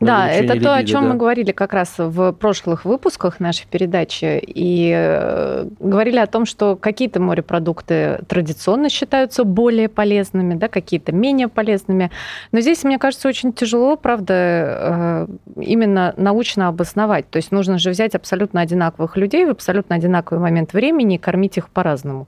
да, 0.00 0.30
это 0.30 0.60
то, 0.60 0.74
о 0.74 0.84
чем 0.84 1.02
да. 1.02 1.08
мы 1.10 1.14
говорили 1.16 1.52
как 1.52 1.72
раз 1.72 1.94
в 1.98 2.32
прошлых 2.32 2.84
выпусках 2.84 3.40
нашей 3.40 3.66
передачи. 3.66 4.42
И 4.46 4.92
э, 4.94 5.66
говорили 5.78 6.18
о 6.18 6.26
том, 6.26 6.46
что 6.46 6.76
какие-то 6.76 7.20
морепродукты 7.20 8.20
традиционно 8.28 8.88
считаются 8.88 9.44
более 9.44 9.88
полезными, 9.88 10.54
да, 10.54 10.68
какие-то 10.68 11.12
менее 11.12 11.48
полезными. 11.48 12.10
Но 12.52 12.60
здесь, 12.60 12.84
мне 12.84 12.98
кажется, 12.98 13.28
очень 13.28 13.52
тяжело, 13.52 13.96
правда, 13.96 14.34
э, 14.34 15.26
именно 15.60 16.14
научно 16.16 16.68
обосновать. 16.68 17.28
То 17.30 17.36
есть 17.36 17.52
нужно 17.52 17.78
же 17.78 17.90
взять 17.90 18.14
абсолютно 18.14 18.60
одинаковых 18.60 19.16
людей 19.16 19.44
в 19.44 19.50
абсолютно 19.50 19.96
одинаковый 19.96 20.40
момент 20.40 20.72
времени 20.72 21.16
и 21.16 21.18
кормить 21.18 21.56
их 21.58 21.68
по-разному 21.68 22.26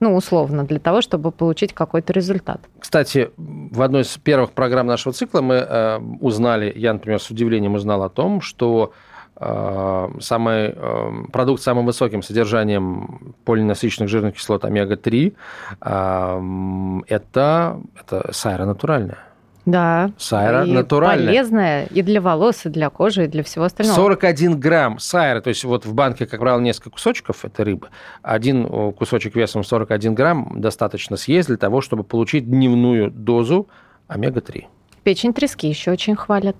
ну, 0.00 0.14
условно, 0.14 0.64
для 0.64 0.78
того, 0.78 1.00
чтобы 1.00 1.30
получить 1.30 1.72
какой-то 1.72 2.12
результат. 2.12 2.60
Кстати, 2.78 3.30
в 3.36 3.82
одной 3.82 4.02
из 4.02 4.16
первых 4.18 4.52
программ 4.52 4.86
нашего 4.86 5.12
цикла 5.12 5.40
мы 5.40 5.54
э, 5.54 5.98
узнали, 6.20 6.72
я, 6.76 6.92
например, 6.92 7.20
с 7.20 7.30
удивлением 7.30 7.74
узнал 7.74 8.02
о 8.02 8.08
том, 8.08 8.40
что 8.40 8.92
э, 9.36 10.08
самый, 10.20 10.74
э, 10.74 11.12
продукт 11.32 11.60
с 11.60 11.64
самым 11.64 11.86
высоким 11.86 12.22
содержанием 12.22 13.34
полиненасыщенных 13.44 14.08
жирных 14.08 14.34
кислот 14.34 14.64
омега-3 14.64 15.34
э, 15.80 17.00
это, 17.08 17.80
это 18.00 18.32
сайра 18.32 18.64
натуральная. 18.64 19.33
Да. 19.66 20.10
Сайра 20.18 20.64
и 20.64 20.72
натуральная. 20.72 21.26
полезная 21.26 21.86
и 21.86 22.02
для 22.02 22.20
волос, 22.20 22.66
и 22.66 22.68
для 22.68 22.90
кожи, 22.90 23.24
и 23.24 23.28
для 23.28 23.42
всего 23.42 23.64
остального. 23.64 23.96
41 23.96 24.60
грамм 24.60 24.98
сайра, 24.98 25.40
то 25.40 25.48
есть 25.48 25.64
вот 25.64 25.86
в 25.86 25.94
банке, 25.94 26.26
как 26.26 26.40
правило, 26.40 26.60
несколько 26.60 26.90
кусочков 26.90 27.44
этой 27.44 27.64
рыбы. 27.64 27.88
Один 28.22 28.66
э, 28.66 28.92
кусочек 28.92 29.34
весом 29.36 29.64
41 29.64 30.14
грамм 30.14 30.60
достаточно 30.60 31.16
съесть 31.16 31.48
для 31.48 31.56
того, 31.56 31.80
чтобы 31.80 32.04
получить 32.04 32.48
дневную 32.48 33.10
дозу 33.10 33.68
омега-3. 34.08 34.64
Печень 35.02 35.32
трески 35.32 35.68
еще 35.68 35.92
очень 35.92 36.16
хвалят 36.16 36.56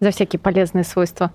за 0.00 0.10
всякие 0.10 0.38
полезные 0.38 0.84
свойства. 0.84 1.32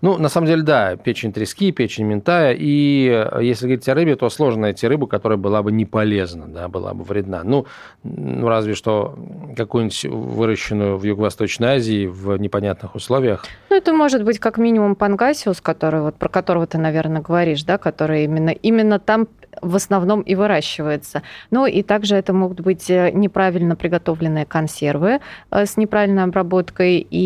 Ну, 0.00 0.18
на 0.18 0.28
самом 0.28 0.46
деле, 0.46 0.62
да, 0.62 0.96
печень 0.96 1.32
трески, 1.32 1.72
печень 1.72 2.04
ментая. 2.04 2.54
И 2.58 3.08
э, 3.08 3.42
если 3.42 3.66
говорить 3.66 3.88
о 3.88 3.94
рыбе, 3.94 4.16
то 4.16 4.28
сложно 4.30 4.62
найти 4.62 4.86
рыбу, 4.86 5.06
которая 5.06 5.38
была 5.38 5.62
бы 5.62 5.72
не 5.72 5.84
полезна, 5.84 6.46
да, 6.46 6.68
была 6.68 6.94
бы 6.94 7.04
вредна. 7.04 7.42
Ну, 7.44 7.66
ну 8.02 8.48
разве 8.48 8.74
что 8.74 9.16
какую-нибудь 9.56 10.04
выращенную 10.04 10.96
в 10.96 11.04
Юго-Восточной 11.04 11.76
Азии 11.76 12.06
в 12.06 12.36
непонятных 12.36 12.94
условиях. 12.94 13.44
Ну, 13.70 13.76
это 13.76 13.92
может 13.92 14.24
быть 14.24 14.38
как 14.38 14.58
минимум 14.58 14.94
пангасиус, 14.94 15.60
который, 15.60 16.00
вот, 16.00 16.16
про 16.16 16.28
которого 16.28 16.66
ты, 16.66 16.78
наверное, 16.78 17.22
говоришь, 17.22 17.62
да, 17.64 17.78
который 17.78 18.24
именно, 18.24 18.50
именно 18.50 18.98
там 18.98 19.28
в 19.62 19.76
основном 19.76 20.20
и 20.22 20.34
выращивается. 20.34 21.22
Ну 21.50 21.66
и 21.66 21.82
также 21.82 22.16
это 22.16 22.32
могут 22.32 22.60
быть 22.60 22.90
э, 22.90 23.10
неправильно 23.12 23.76
приготовленные 23.76 24.46
консервы 24.46 25.20
э, 25.50 25.66
с 25.66 25.76
неправильной 25.76 26.24
обработкой. 26.24 27.06
И 27.10 27.24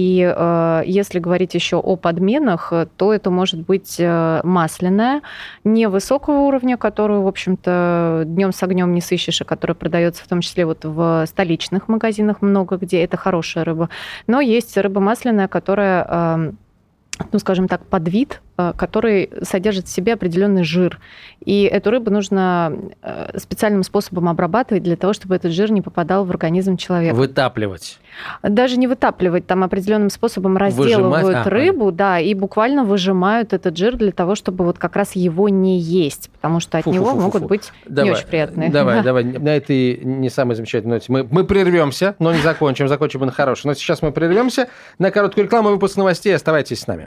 если 0.86 1.18
говорить 1.18 1.54
еще 1.54 1.76
о 1.76 1.96
подменах, 2.38 2.72
то 2.96 3.12
это 3.12 3.30
может 3.30 3.60
быть 3.60 4.00
масляная, 4.00 5.22
невысокого 5.64 6.40
уровня, 6.40 6.76
которую, 6.76 7.22
в 7.22 7.26
общем-то, 7.26 8.24
днем 8.26 8.52
с 8.52 8.62
огнем 8.62 8.94
не 8.94 9.00
сыщешь, 9.00 9.40
и 9.40 9.44
которая 9.44 9.74
продается 9.74 10.24
в 10.24 10.28
том 10.28 10.40
числе 10.40 10.64
вот 10.66 10.84
в 10.84 11.24
столичных 11.26 11.88
магазинах 11.88 12.42
много 12.42 12.76
где. 12.76 13.02
Это 13.02 13.16
хорошая 13.16 13.64
рыба. 13.64 13.88
Но 14.26 14.40
есть 14.40 14.76
рыба 14.76 15.00
масляная, 15.00 15.48
которая 15.48 16.04
эм, 16.04 16.58
ну, 17.32 17.38
скажем 17.38 17.68
так, 17.68 17.84
подвид, 17.86 18.34
э, 18.34 18.47
который 18.76 19.30
содержит 19.42 19.86
в 19.86 19.88
себе 19.88 20.14
определенный 20.14 20.64
жир. 20.64 20.98
И 21.44 21.62
эту 21.62 21.90
рыбу 21.90 22.10
нужно 22.10 22.76
э, 23.02 23.38
специальным 23.38 23.84
способом 23.84 24.28
обрабатывать 24.28 24.82
для 24.82 24.96
того, 24.96 25.12
чтобы 25.12 25.36
этот 25.36 25.52
жир 25.52 25.70
не 25.70 25.80
попадал 25.80 26.24
в 26.24 26.30
организм 26.30 26.76
человека. 26.76 27.14
Вытапливать. 27.14 28.00
Даже 28.42 28.76
не 28.76 28.88
вытапливать, 28.88 29.46
там 29.46 29.62
определенным 29.62 30.10
способом 30.10 30.56
разделывают 30.56 31.24
Выжимать? 31.24 31.46
рыбу, 31.46 31.88
а, 31.88 31.92
да, 31.92 32.18
и 32.18 32.34
буквально 32.34 32.82
выжимают 32.82 33.52
этот 33.52 33.76
жир 33.76 33.96
для 33.96 34.10
того, 34.10 34.34
чтобы 34.34 34.64
вот 34.64 34.78
как 34.78 34.96
раз 34.96 35.12
его 35.12 35.48
не 35.48 35.78
есть, 35.78 36.28
потому 36.30 36.58
что 36.58 36.78
от 36.78 36.84
фу, 36.84 36.92
него 36.92 37.06
фу, 37.06 37.12
фу, 37.12 37.20
могут 37.20 37.42
фу. 37.42 37.48
быть 37.48 37.72
давай, 37.86 38.10
не 38.10 38.16
очень 38.16 38.26
приятные. 38.26 38.70
Давай, 38.70 39.02
давай, 39.04 39.22
на 39.22 39.54
этой 39.54 39.98
не 39.98 40.30
самой 40.30 40.56
замечательной 40.56 40.96
ноте 40.96 41.12
мы, 41.12 41.26
мы 41.30 41.44
прервемся, 41.44 42.16
но 42.18 42.32
не 42.32 42.40
закончим, 42.40 42.88
закончим 42.88 43.20
на 43.20 43.30
хорошем. 43.30 43.68
Но 43.68 43.74
сейчас 43.74 44.02
мы 44.02 44.10
прервемся 44.10 44.68
на 44.98 45.12
короткую 45.12 45.44
рекламу, 45.44 45.70
выпуск 45.70 45.96
новостей. 45.96 46.34
Оставайтесь 46.34 46.80
с 46.80 46.86
нами. 46.88 47.06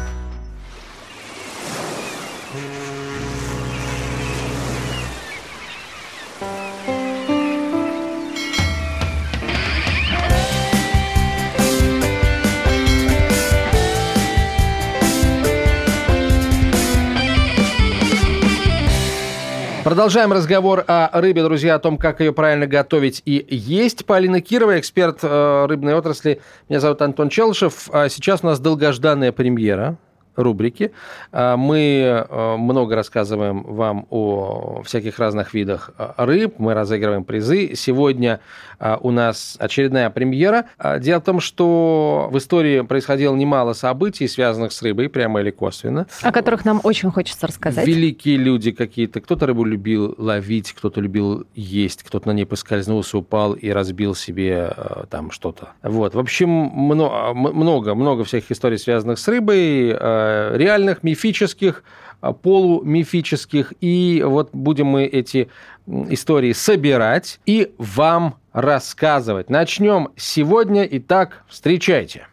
Продолжаем 20.01 20.33
разговор 20.33 20.83
о 20.87 21.21
рыбе, 21.21 21.43
друзья, 21.43 21.75
о 21.75 21.79
том, 21.79 21.99
как 21.99 22.21
ее 22.21 22.33
правильно 22.33 22.65
готовить 22.65 23.21
и 23.23 23.45
есть. 23.51 24.03
Полина 24.07 24.41
Кирова, 24.41 24.79
эксперт 24.79 25.19
э, 25.21 25.65
рыбной 25.67 25.93
отрасли. 25.93 26.41
Меня 26.69 26.79
зовут 26.79 27.03
Антон 27.03 27.29
Челышев. 27.29 27.87
А 27.93 28.09
сейчас 28.09 28.39
у 28.41 28.47
нас 28.47 28.59
долгожданная 28.59 29.31
премьера 29.31 29.99
рубрики. 30.35 30.91
А, 31.31 31.57
мы 31.57 32.25
э, 32.27 32.55
много 32.57 32.95
рассказываем 32.95 33.63
вам 33.63 34.07
о 34.09 34.81
всяких 34.83 35.19
разных 35.19 35.53
видах 35.53 35.91
э, 35.97 36.11
рыб, 36.17 36.55
мы 36.57 36.73
разыгрываем 36.73 37.23
призы. 37.23 37.75
Сегодня 37.75 38.39
э, 38.79 38.97
у 39.01 39.11
нас 39.11 39.57
очередная 39.59 40.09
премьера. 40.09 40.65
А, 40.77 40.99
дело 40.99 41.19
в 41.19 41.23
том, 41.23 41.39
что 41.39 42.29
в 42.31 42.37
истории 42.37 42.81
происходило 42.81 43.35
немало 43.35 43.73
событий, 43.73 44.27
связанных 44.27 44.71
с 44.71 44.81
рыбой, 44.81 45.09
прямо 45.09 45.41
или 45.41 45.51
косвенно. 45.51 46.07
О 46.21 46.31
которых 46.31 46.65
нам 46.65 46.79
очень 46.83 47.11
хочется 47.11 47.47
рассказать. 47.47 47.85
Великие 47.87 48.37
люди 48.37 48.71
какие-то. 48.71 49.21
Кто-то 49.21 49.47
рыбу 49.47 49.65
любил 49.65 50.15
ловить, 50.17 50.71
кто-то 50.71 51.01
любил 51.01 51.45
есть, 51.55 52.03
кто-то 52.03 52.27
на 52.29 52.33
ней 52.33 52.45
поскользнулся, 52.45 53.17
упал 53.17 53.53
и 53.53 53.69
разбил 53.69 54.15
себе 54.15 54.73
там 55.09 55.31
что-то. 55.31 55.69
Вот. 55.83 56.15
В 56.15 56.19
общем, 56.19 56.49
много, 56.49 57.95
много 57.95 58.23
всяких 58.23 58.51
историй, 58.51 58.77
связанных 58.77 59.19
с 59.19 59.27
рыбой 59.27 59.89
э, 59.89 60.30
реальных, 60.55 61.03
мифических, 61.03 61.83
э, 62.21 62.33
полумифических. 62.33 63.73
И 63.81 64.23
вот 64.25 64.49
будем 64.53 64.87
мы 64.87 65.05
эти 65.05 65.49
истории 65.87 66.53
собирать 66.53 67.39
и 67.45 67.73
вам 67.77 68.35
рассказывать. 68.53 69.49
Начнем 69.49 70.09
сегодня. 70.15 70.87
Итак, 70.89 71.43
встречайте. 71.47 72.27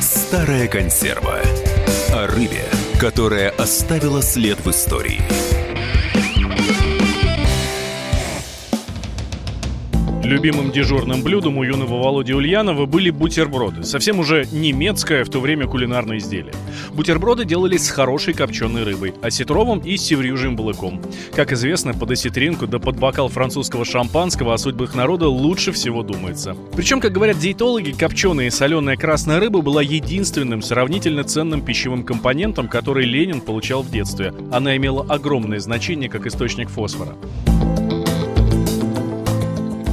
Старая 0.00 0.66
консерва. 0.68 1.38
О 2.12 2.26
рыбе, 2.26 2.64
которая 3.00 3.50
оставила 3.50 4.22
след 4.22 4.58
в 4.64 4.70
истории. 4.70 5.43
Любимым 10.24 10.72
дежурным 10.72 11.22
блюдом 11.22 11.58
у 11.58 11.64
юного 11.64 12.02
Володи 12.02 12.32
Ульянова 12.32 12.86
были 12.86 13.10
бутерброды. 13.10 13.82
Совсем 13.82 14.18
уже 14.18 14.46
немецкое 14.50 15.22
в 15.22 15.28
то 15.28 15.38
время 15.38 15.66
кулинарное 15.66 16.16
изделие. 16.16 16.54
Бутерброды 16.94 17.44
делались 17.44 17.84
с 17.84 17.90
хорошей 17.90 18.32
копченой 18.32 18.84
рыбой, 18.84 19.12
осетровым 19.20 19.80
и 19.80 19.98
севрюжим 19.98 20.56
балыком. 20.56 21.02
Как 21.34 21.52
известно, 21.52 21.92
под 21.92 22.12
осетринку 22.12 22.66
да 22.66 22.78
под 22.78 22.98
бокал 22.98 23.28
французского 23.28 23.84
шампанского 23.84 24.54
о 24.54 24.58
судьбах 24.58 24.94
народа 24.94 25.28
лучше 25.28 25.72
всего 25.72 26.02
думается. 26.02 26.56
Причем, 26.74 27.00
как 27.00 27.12
говорят 27.12 27.38
диетологи, 27.38 27.90
копченая 27.90 28.46
и 28.46 28.50
соленая 28.50 28.96
красная 28.96 29.40
рыба 29.40 29.60
была 29.60 29.82
единственным 29.82 30.62
сравнительно 30.62 31.24
ценным 31.24 31.60
пищевым 31.60 32.02
компонентом, 32.02 32.68
который 32.68 33.04
Ленин 33.04 33.42
получал 33.42 33.82
в 33.82 33.90
детстве. 33.90 34.32
Она 34.50 34.74
имела 34.78 35.04
огромное 35.06 35.60
значение 35.60 36.08
как 36.08 36.24
источник 36.24 36.70
фосфора. 36.70 37.14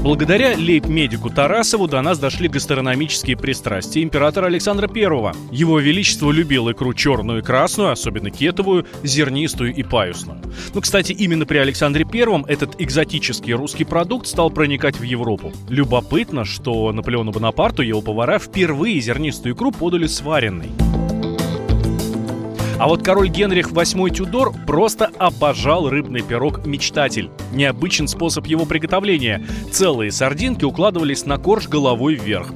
Благодаря 0.01 0.57
лейб-медику 0.57 1.29
Тарасову 1.29 1.87
до 1.87 2.01
нас 2.01 2.17
дошли 2.17 2.47
гастрономические 2.47 3.37
пристрастия 3.37 4.01
императора 4.01 4.47
Александра 4.47 4.89
I. 4.91 5.33
Его 5.51 5.79
Величество 5.79 6.31
любил 6.31 6.71
икру 6.71 6.95
черную 6.95 7.39
и 7.39 7.43
красную, 7.43 7.91
особенно 7.91 8.31
кетовую, 8.31 8.87
зернистую 9.03 9.75
и 9.75 9.83
паюсную. 9.83 10.41
Ну, 10.73 10.81
кстати, 10.81 11.11
именно 11.11 11.45
при 11.45 11.59
Александре 11.59 12.03
I 12.11 12.43
этот 12.47 12.81
экзотический 12.81 13.53
русский 13.53 13.83
продукт 13.83 14.25
стал 14.25 14.49
проникать 14.49 14.97
в 14.97 15.03
Европу. 15.03 15.53
Любопытно, 15.69 16.45
что 16.45 16.91
Наполеону 16.91 17.31
Бонапарту 17.31 17.83
его 17.83 18.01
повара 18.01 18.39
впервые 18.39 18.99
зернистую 19.01 19.53
икру 19.53 19.71
подали 19.71 20.07
сваренной. 20.07 20.71
А 22.81 22.87
вот 22.87 23.03
король 23.03 23.29
Генрих 23.29 23.69
VIII 23.69 24.09
Тюдор 24.09 24.53
просто 24.65 25.11
обожал 25.19 25.87
рыбный 25.87 26.23
пирог 26.23 26.65
«Мечтатель». 26.65 27.29
Необычен 27.53 28.07
способ 28.07 28.47
его 28.47 28.65
приготовления. 28.65 29.45
Целые 29.71 30.11
сардинки 30.11 30.65
укладывались 30.65 31.27
на 31.27 31.37
корж 31.37 31.67
головой 31.67 32.15
вверх. 32.15 32.47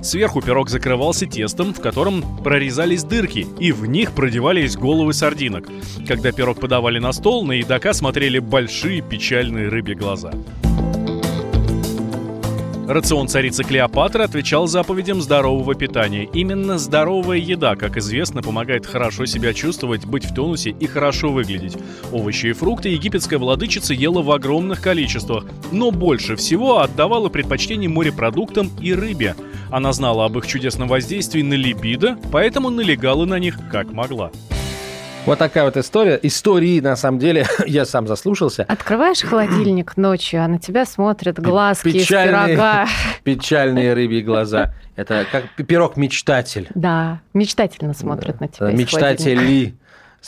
Сверху 0.00 0.40
пирог 0.40 0.70
закрывался 0.70 1.26
тестом, 1.26 1.74
в 1.74 1.82
котором 1.82 2.22
прорезались 2.38 3.04
дырки, 3.04 3.46
и 3.60 3.72
в 3.72 3.84
них 3.84 4.12
продевались 4.12 4.74
головы 4.74 5.12
сардинок. 5.12 5.68
Когда 6.08 6.32
пирог 6.32 6.60
подавали 6.60 6.98
на 6.98 7.12
стол, 7.12 7.44
на 7.44 7.52
едока 7.52 7.92
смотрели 7.92 8.38
большие 8.38 9.02
печальные 9.02 9.68
рыбьи 9.68 9.94
глаза. 9.94 10.32
Рацион 12.86 13.28
царицы 13.28 13.64
Клеопатры 13.64 14.24
отвечал 14.24 14.66
заповедям 14.66 15.22
здорового 15.22 15.74
питания. 15.74 16.28
Именно 16.34 16.76
здоровая 16.78 17.38
еда, 17.38 17.76
как 17.76 17.96
известно, 17.96 18.42
помогает 18.42 18.84
хорошо 18.84 19.24
себя 19.24 19.54
чувствовать, 19.54 20.04
быть 20.04 20.26
в 20.26 20.34
тонусе 20.34 20.70
и 20.70 20.86
хорошо 20.86 21.32
выглядеть. 21.32 21.78
Овощи 22.12 22.48
и 22.48 22.52
фрукты 22.52 22.90
египетская 22.90 23.38
владычица 23.38 23.94
ела 23.94 24.20
в 24.20 24.30
огромных 24.30 24.82
количествах, 24.82 25.46
но 25.72 25.92
больше 25.92 26.36
всего 26.36 26.80
отдавала 26.80 27.30
предпочтение 27.30 27.88
морепродуктам 27.88 28.70
и 28.78 28.92
рыбе. 28.92 29.34
Она 29.70 29.94
знала 29.94 30.26
об 30.26 30.36
их 30.36 30.46
чудесном 30.46 30.88
воздействии 30.88 31.40
на 31.40 31.54
либидо, 31.54 32.18
поэтому 32.30 32.68
налегала 32.68 33.24
на 33.24 33.38
них 33.38 33.56
как 33.72 33.92
могла. 33.92 34.30
Вот 35.26 35.38
такая 35.38 35.64
вот 35.64 35.76
история. 35.78 36.18
Истории, 36.22 36.80
на 36.80 36.96
самом 36.96 37.18
деле, 37.18 37.46
я 37.66 37.86
сам 37.86 38.06
заслушался. 38.06 38.64
Открываешь 38.64 39.22
холодильник 39.22 39.96
ночью, 39.96 40.44
а 40.44 40.48
на 40.48 40.58
тебя 40.58 40.84
смотрят 40.84 41.38
глазки 41.38 41.88
Печальные- 41.88 42.52
из 42.52 42.56
пирога. 42.56 42.86
Печальные 43.24 43.94
рыбьи 43.94 44.20
глаза. 44.22 44.74
Это 44.96 45.24
как 45.30 45.44
пирог-мечтатель. 45.66 46.68
Да, 46.74 47.20
мечтательно 47.32 47.94
смотрят 47.94 48.40
на 48.40 48.48
тебя. 48.48 48.70
Мечтатели. 48.70 49.74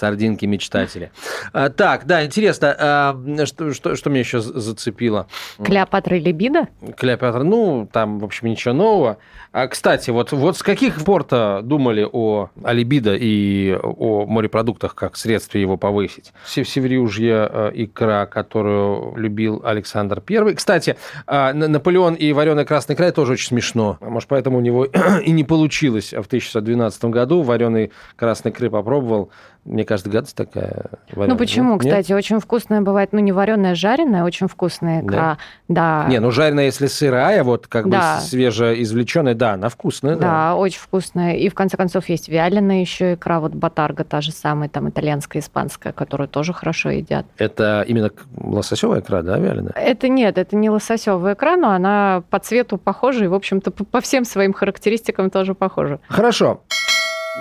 Сардинки 0.01 0.45
мечтатели. 0.45 1.11
А, 1.55 1.71
так, 1.71 2.05
да, 2.05 2.23
интересно, 2.27 2.77
а, 2.79 3.47
что, 3.47 3.73
что, 3.73 3.97
что 3.97 4.11
меня 4.11 4.21
еще 4.21 4.41
за- 4.41 4.61
зацепило? 4.61 5.27
Клеопатра 5.65 6.19
и 6.19 6.21
Либидо? 6.21 6.69
Клеопатра, 6.99 7.43
ну, 7.45 7.89
там, 7.91 8.19
в 8.19 8.25
общем, 8.25 8.49
ничего 8.49 8.75
нового. 8.75 9.17
А, 9.53 9.69
кстати, 9.69 10.11
вот, 10.11 10.33
вот 10.33 10.59
с 10.59 10.63
каких 10.63 11.03
пор-то 11.03 11.61
думали 11.63 12.07
о, 12.13 12.51
о 12.63 12.73
либидо 12.75 13.15
и 13.19 13.75
о 13.83 14.27
морепродуктах 14.27 14.95
как 14.95 15.17
средстве 15.17 15.63
его 15.63 15.79
повысить? 15.79 16.35
Сев- 16.45 16.69
Севрюжья 16.69 17.49
э, 17.51 17.71
икра, 17.75 18.27
которую 18.27 19.17
любил 19.17 19.63
Александр 19.65 20.23
I. 20.29 20.55
Кстати, 20.57 20.97
а, 21.27 21.55
Наполеон 21.55 22.15
и 22.17 22.33
вареный 22.35 22.67
красный 22.67 22.97
край 22.97 23.13
тоже 23.13 23.33
очень 23.33 23.47
смешно. 23.49 23.97
А 24.03 24.11
Может, 24.11 24.29
поэтому 24.29 24.59
у 24.59 24.61
него 24.61 24.85
и 25.25 25.31
не 25.31 25.45
получилось 25.45 26.11
в 26.13 26.27
1612 26.27 27.05
году. 27.07 27.41
Вареный 27.41 27.93
красный 28.17 28.51
икры 28.51 28.69
попробовал. 28.69 29.31
Мне 29.67 29.85
кажется, 29.85 30.09
гадость 30.11 30.37
такая. 30.37 30.85
Ну 31.11 31.21
вареная. 31.21 31.37
почему, 31.37 31.73
Нет? 31.75 31.81
кстати, 31.83 32.13
очень 32.13 32.39
вкусная 32.39 32.81
бывает, 32.83 33.09
ну 33.13 33.19
не 33.19 33.33
вареная, 33.33 33.73
а 33.73 33.75
жареная, 33.75 34.23
очень 34.25 34.47
вкусная 34.47 35.03
икра. 35.03 35.39
Да. 35.67 36.07
Не, 36.09 36.21
ну 36.21 36.31
жареная, 36.31 36.67
если 36.67 36.87
сырая, 36.87 37.43
вот 37.43 37.67
как 37.67 37.89
Да. 37.91 38.17
бы 38.17 38.21
свежеизвлеченная, 38.23 39.35
да, 39.35 39.53
она 39.55 39.69
вкусная, 39.69 40.15
да. 40.15 40.21
Да, 40.21 40.55
очень 40.57 40.79
вкусная. 40.79 41.35
И 41.35 41.49
в 41.49 41.55
конце 41.55 41.77
концов 41.77 42.09
есть 42.09 42.29
вяленая 42.29 42.81
еще 42.81 43.15
икра, 43.15 43.41
вот 43.41 43.55
батарга 43.55 44.05
та 44.05 44.21
же 44.21 44.31
самая, 44.31 44.69
там 44.69 44.89
итальянская, 44.89 45.43
испанская, 45.43 45.93
которую 45.93 46.29
тоже 46.29 46.53
хорошо 46.53 46.91
едят. 46.91 47.27
Это 47.37 47.85
именно 47.87 48.11
лососевая 48.37 49.01
икра, 49.01 49.23
да, 49.23 49.37
вяленая? 49.39 49.73
Это 49.75 50.09
нет, 50.09 50.39
это 50.39 50.55
не 50.55 50.71
лососевая 50.71 51.35
икра, 51.35 51.57
но 51.57 51.71
она 51.71 52.23
по 52.31 52.39
цвету 52.39 52.79
похожа 52.79 53.25
и, 53.25 53.29
в 53.29 53.35
общем-то, 53.35 53.73
по 53.73 54.01
всем 54.01 54.25
своим 54.25 54.53
характеристикам 54.53 55.31
тоже 55.31 55.55
похожа. 55.55 55.99
Хорошо. 56.09 56.61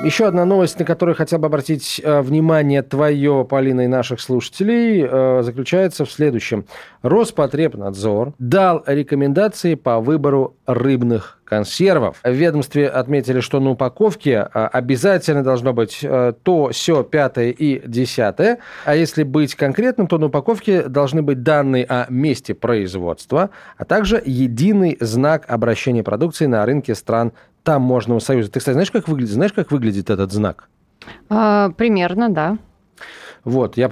Еще 0.04 0.28
одна 0.28 0.44
новость, 0.44 0.78
на 0.78 0.84
которую 0.84 1.16
хотел 1.16 1.40
бы 1.40 1.48
обратить 1.48 2.02
э, 2.04 2.22
внимание 2.22 2.82
твое, 2.84 3.46
Полина, 3.50 3.82
и 3.82 3.88
наших 3.88 4.20
слушателей, 4.20 5.08
э, 5.10 5.42
заключается 5.42 6.04
в 6.04 6.12
следующем. 6.12 6.66
Роспотребнадзор 7.02 8.34
дал 8.38 8.84
рекомендации 8.86 9.76
по 9.76 10.02
выбору 10.02 10.58
рыбных 10.66 11.40
консервов. 11.46 12.20
В 12.24 12.32
ведомстве 12.32 12.90
отметили, 12.90 13.40
что 13.40 13.60
на 13.60 13.72
упаковке 13.72 14.50
э, 14.54 14.66
обязательно 14.74 15.44
должно 15.44 15.74
быть 15.74 16.00
э, 16.02 16.34
то, 16.44 16.70
все, 16.70 17.04
пятое 17.04 17.52
и 17.52 17.88
десятое. 17.88 18.60
А 18.84 18.96
если 18.96 19.24
быть 19.24 19.56
конкретным, 19.56 20.08
то 20.08 20.18
на 20.18 20.26
упаковке 20.26 20.84
должны 20.84 21.22
быть 21.22 21.44
данные 21.44 21.86
о 21.86 22.08
месте 22.10 22.54
производства, 22.54 23.52
а 23.78 23.86
также 23.86 24.22
единый 24.26 24.98
знак 25.00 25.46
обращения 25.48 26.04
продукции 26.04 26.48
на 26.48 26.66
рынке 26.66 26.96
стран 26.96 27.32
таможенного 27.64 28.20
союза. 28.20 28.52
Ты, 28.52 28.60
кстати, 28.60 28.74
знаешь, 28.74 28.92
как 28.92 29.08
выглядит, 29.08 29.34
знаешь, 29.34 29.54
как 29.54 29.72
выглядит 29.72 30.10
этот 30.10 30.32
знак? 30.32 30.70
А, 31.30 31.70
примерно, 31.72 32.30
да. 32.30 32.58
Вот, 33.46 33.78
я... 33.78 33.88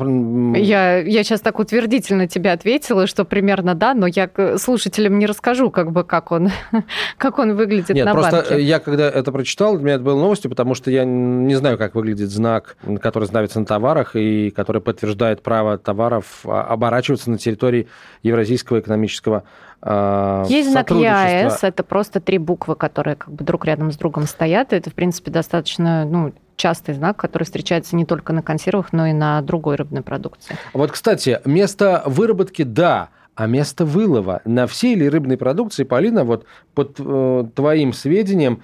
Я, 0.56 0.98
я 0.98 1.24
сейчас 1.24 1.42
так 1.42 1.60
утвердительно 1.60 2.28
тебе 2.28 2.52
ответила, 2.52 3.06
что 3.06 3.24
примерно 3.24 3.76
да, 3.76 3.94
но 3.94 4.08
я 4.08 4.28
слушателям 4.58 5.20
не 5.20 5.28
расскажу, 5.28 5.70
как 5.70 5.92
бы 5.92 6.04
как 6.04 6.32
он, 6.32 6.50
как 7.18 7.38
он 7.38 7.56
выглядит 7.56 7.92
Нет, 7.92 8.06
на 8.06 8.14
просто 8.14 8.38
банке. 8.38 8.62
я 8.64 8.80
когда 8.80 9.08
это 9.08 9.32
прочитал, 9.32 9.76
для 9.76 9.86
меня 9.86 9.96
это 9.96 10.04
было 10.04 10.20
новостью, 10.20 10.50
потому 10.50 10.74
что 10.74 10.90
я 10.90 11.06
не 11.06 11.54
знаю, 11.54 11.78
как 11.78 11.94
выглядит 11.94 12.32
знак, 12.32 12.78
который 13.00 13.26
ставится 13.26 13.60
на 13.60 13.68
товарах 13.68 14.16
и 14.16 14.50
который 14.50 14.82
подтверждает 14.82 15.44
право 15.44 15.78
товаров 15.78 16.42
а, 16.46 16.64
оборачиваться 16.64 17.30
на 17.30 17.38
территории 17.38 17.88
Евразийского 18.24 18.80
экономического 18.80 19.44
а, 19.84 20.46
Есть 20.48 20.72
знак. 20.72 20.90
ЕАЭС, 20.90 21.64
это 21.64 21.84
просто 21.84 22.20
три 22.22 22.40
буквы, 22.40 22.76
которые 22.76 23.18
как 23.18 23.32
бы 23.32 23.44
друг 23.44 23.66
рядом 23.66 23.92
с 23.92 23.98
другом 23.98 24.26
стоят. 24.26 24.74
Это, 24.74 24.90
в 24.90 24.96
принципе, 24.96 25.30
достаточно 25.30 26.06
ну, 26.06 26.34
частый 26.64 26.96
знак, 26.96 27.18
который 27.18 27.44
встречается 27.44 27.98
не 27.98 28.06
только 28.06 28.32
на 28.32 28.42
консервах, 28.42 28.94
но 28.94 29.06
и 29.08 29.12
на 29.12 29.42
другой 29.42 29.76
рыбной 29.76 30.02
продукции. 30.02 30.56
Вот, 30.72 30.92
кстати, 30.92 31.42
место 31.44 32.04
выработки– 32.06 32.64
да, 32.64 33.10
а 33.36 33.48
место 33.48 33.84
вылова 33.84 34.42
на 34.46 34.66
всей 34.66 34.96
ли 34.96 35.10
рыбной 35.10 35.38
продукции, 35.38 35.84
Полина, 35.84 36.24
вот 36.24 36.46
под 36.74 36.96
э, 37.00 37.46
твоим 37.54 37.92
сведением, 37.92 38.64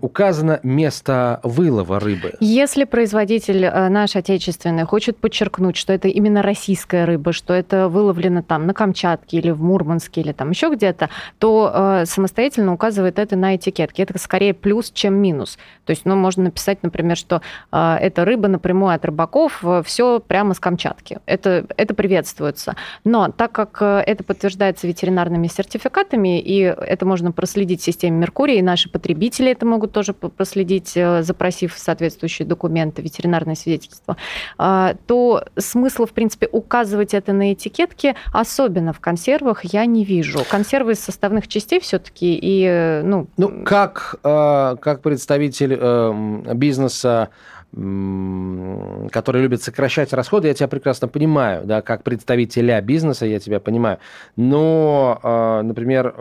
указано 0.00 0.60
место 0.62 1.40
вылова 1.42 2.00
рыбы. 2.00 2.34
Если 2.40 2.84
производитель 2.84 3.64
э, 3.64 3.88
наш 3.88 4.16
отечественный 4.16 4.84
хочет 4.84 5.18
подчеркнуть, 5.18 5.76
что 5.76 5.92
это 5.92 6.08
именно 6.08 6.42
российская 6.42 7.04
рыба, 7.04 7.32
что 7.32 7.54
это 7.54 7.88
выловлено 7.88 8.42
там 8.42 8.66
на 8.66 8.74
Камчатке 8.74 9.38
или 9.38 9.50
в 9.50 9.62
Мурманске 9.62 10.20
или 10.20 10.32
там 10.32 10.50
еще 10.50 10.70
где-то, 10.70 11.10
то 11.38 11.70
э, 11.72 12.04
самостоятельно 12.06 12.72
указывает 12.72 13.18
это 13.18 13.36
на 13.36 13.56
этикетке. 13.56 14.02
Это 14.02 14.18
скорее 14.18 14.54
плюс, 14.54 14.90
чем 14.90 15.14
минус. 15.14 15.58
То 15.84 15.90
есть, 15.90 16.04
ну, 16.04 16.16
можно 16.16 16.44
написать, 16.44 16.82
например, 16.82 17.16
что 17.16 17.42
э, 17.72 17.96
эта 18.00 18.24
рыба 18.24 18.48
напрямую 18.48 18.94
от 18.94 19.04
рыбаков, 19.04 19.62
все 19.84 20.20
прямо 20.20 20.54
с 20.54 20.60
Камчатки. 20.60 21.18
Это, 21.26 21.66
это 21.76 21.94
приветствуется. 21.94 22.76
Но 23.04 23.30
так 23.30 23.52
как 23.52 23.78
э, 23.80 24.02
это 24.06 24.24
подтверждается 24.24 24.86
ветеринарными 24.86 25.46
сертификатами, 25.46 26.40
и 26.40 26.60
это 26.60 27.06
можно 27.06 27.32
проследить 27.32 27.80
в 27.80 27.84
системе 27.84 28.18
Меркурия, 28.18 28.58
и 28.58 28.62
наши 28.62 28.88
потребители 28.88 29.09
потребители 29.10 29.50
это 29.50 29.66
могут 29.66 29.92
тоже 29.92 30.12
проследить, 30.12 30.92
э, 30.96 31.22
запросив 31.22 31.74
соответствующие 31.76 32.46
документы, 32.46 33.02
ветеринарное 33.02 33.56
свидетельство, 33.56 34.16
а, 34.56 34.94
то 35.06 35.44
смысла, 35.56 36.06
в 36.06 36.12
принципе, 36.12 36.48
указывать 36.52 37.12
это 37.14 37.32
на 37.32 37.52
этикетке, 37.52 38.14
особенно 38.32 38.92
в 38.92 39.00
консервах, 39.00 39.64
я 39.64 39.84
не 39.86 40.04
вижу. 40.04 40.40
Консервы 40.48 40.92
из 40.92 41.00
составных 41.00 41.48
частей 41.48 41.80
все-таки 41.80 42.38
и, 42.40 42.64
э, 42.64 43.02
ну... 43.02 43.26
Ну, 43.36 43.64
как, 43.64 44.14
э, 44.22 44.76
как 44.80 45.02
представитель 45.02 46.54
бизнеса 46.54 47.30
который 47.72 49.42
любит 49.42 49.62
сокращать 49.62 50.12
расходы, 50.12 50.48
я 50.48 50.54
тебя 50.54 50.66
прекрасно 50.66 51.06
понимаю, 51.06 51.64
да, 51.64 51.82
как 51.82 52.02
представителя 52.02 52.80
бизнеса 52.80 53.26
я 53.26 53.38
тебя 53.38 53.60
понимаю. 53.60 53.98
Но, 54.36 55.20
а, 55.22 55.62
например, 55.62 56.14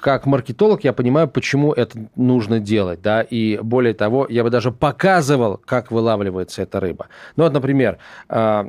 как 0.00 0.26
маркетолог 0.26 0.84
я 0.84 0.92
понимаю, 0.92 1.26
почему 1.26 1.72
это 1.72 1.98
нужно 2.14 2.60
делать, 2.60 3.02
да, 3.02 3.22
и 3.22 3.58
более 3.60 3.94
того, 3.94 4.26
я 4.28 4.44
бы 4.44 4.50
даже 4.50 4.70
показывал, 4.70 5.60
как 5.64 5.90
вылавливается 5.90 6.62
эта 6.62 6.78
рыба. 6.78 7.08
Ну 7.34 7.44
вот, 7.44 7.52
например, 7.52 7.98
а, 8.28 8.64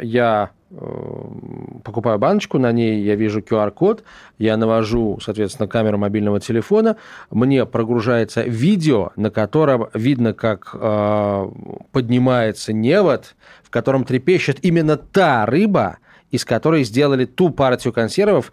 я 0.00 0.50
покупаю 0.70 2.18
баночку, 2.18 2.58
на 2.58 2.70
ней 2.72 3.02
я 3.02 3.16
вижу 3.16 3.40
QR-код, 3.40 4.04
я 4.38 4.56
навожу, 4.56 5.18
соответственно, 5.20 5.68
камеру 5.68 5.98
мобильного 5.98 6.40
телефона, 6.40 6.96
мне 7.30 7.66
прогружается 7.66 8.42
видео, 8.42 9.10
на 9.16 9.30
котором 9.30 9.88
видно, 9.94 10.32
как 10.32 10.70
э, 10.72 11.50
поднимается 11.92 12.72
невод, 12.72 13.34
в 13.64 13.70
котором 13.70 14.04
трепещет 14.04 14.58
именно 14.64 14.96
та 14.96 15.44
рыба, 15.46 15.98
из 16.30 16.44
которой 16.44 16.84
сделали 16.84 17.24
ту 17.24 17.50
партию 17.50 17.92
консервов, 17.92 18.52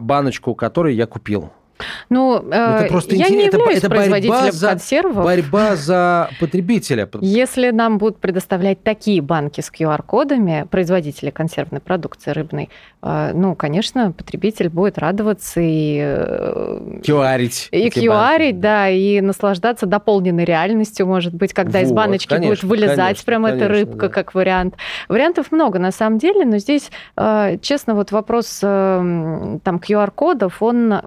баночку 0.00 0.54
которой 0.54 0.94
я 0.94 1.06
купил. 1.06 1.52
Ну, 2.08 2.40
ну 2.42 2.48
это 2.48 2.84
э, 2.84 2.88
просто 2.88 3.14
я 3.14 3.28
не 3.28 3.46
являюсь 3.46 3.78
это, 3.78 3.90
производителем 3.90 4.52
за, 4.52 4.68
консервов. 4.68 5.24
Борьба 5.24 5.76
за 5.76 6.30
потребителя. 6.40 7.08
Если 7.20 7.70
нам 7.70 7.98
будут 7.98 8.18
предоставлять 8.18 8.82
такие 8.82 9.20
банки 9.20 9.60
с 9.60 9.70
QR-кодами, 9.70 10.66
производители 10.70 11.30
консервной 11.30 11.80
продукции 11.80 12.30
рыбной, 12.30 12.70
э, 13.02 13.32
ну, 13.34 13.54
конечно, 13.54 14.12
потребитель 14.12 14.68
будет 14.68 14.98
радоваться 14.98 15.60
и... 15.62 17.00
Кьюарить. 17.02 17.68
Э, 17.72 17.78
и 17.78 17.90
кьюарить, 17.90 18.60
да, 18.60 18.88
и 18.88 19.20
наслаждаться 19.20 19.86
дополненной 19.86 20.44
реальностью, 20.44 21.06
может 21.06 21.34
быть, 21.34 21.52
когда 21.52 21.78
вот, 21.78 21.84
из 21.86 21.92
баночки 21.92 22.28
конечно, 22.28 22.50
будет 22.50 22.64
вылезать 22.64 22.96
конечно, 22.96 23.24
прям 23.24 23.44
конечно, 23.44 23.64
эта 23.64 23.72
рыбка, 23.72 24.08
да. 24.08 24.08
как 24.08 24.34
вариант. 24.34 24.74
Вариантов 25.08 25.52
много, 25.52 25.78
на 25.78 25.92
самом 25.92 26.18
деле, 26.18 26.44
но 26.44 26.58
здесь, 26.58 26.90
честно, 27.60 27.94
вот 27.94 28.12
вопрос 28.12 28.58
там 28.60 29.60
QR-кодов, 29.64 30.62
он 30.62 31.00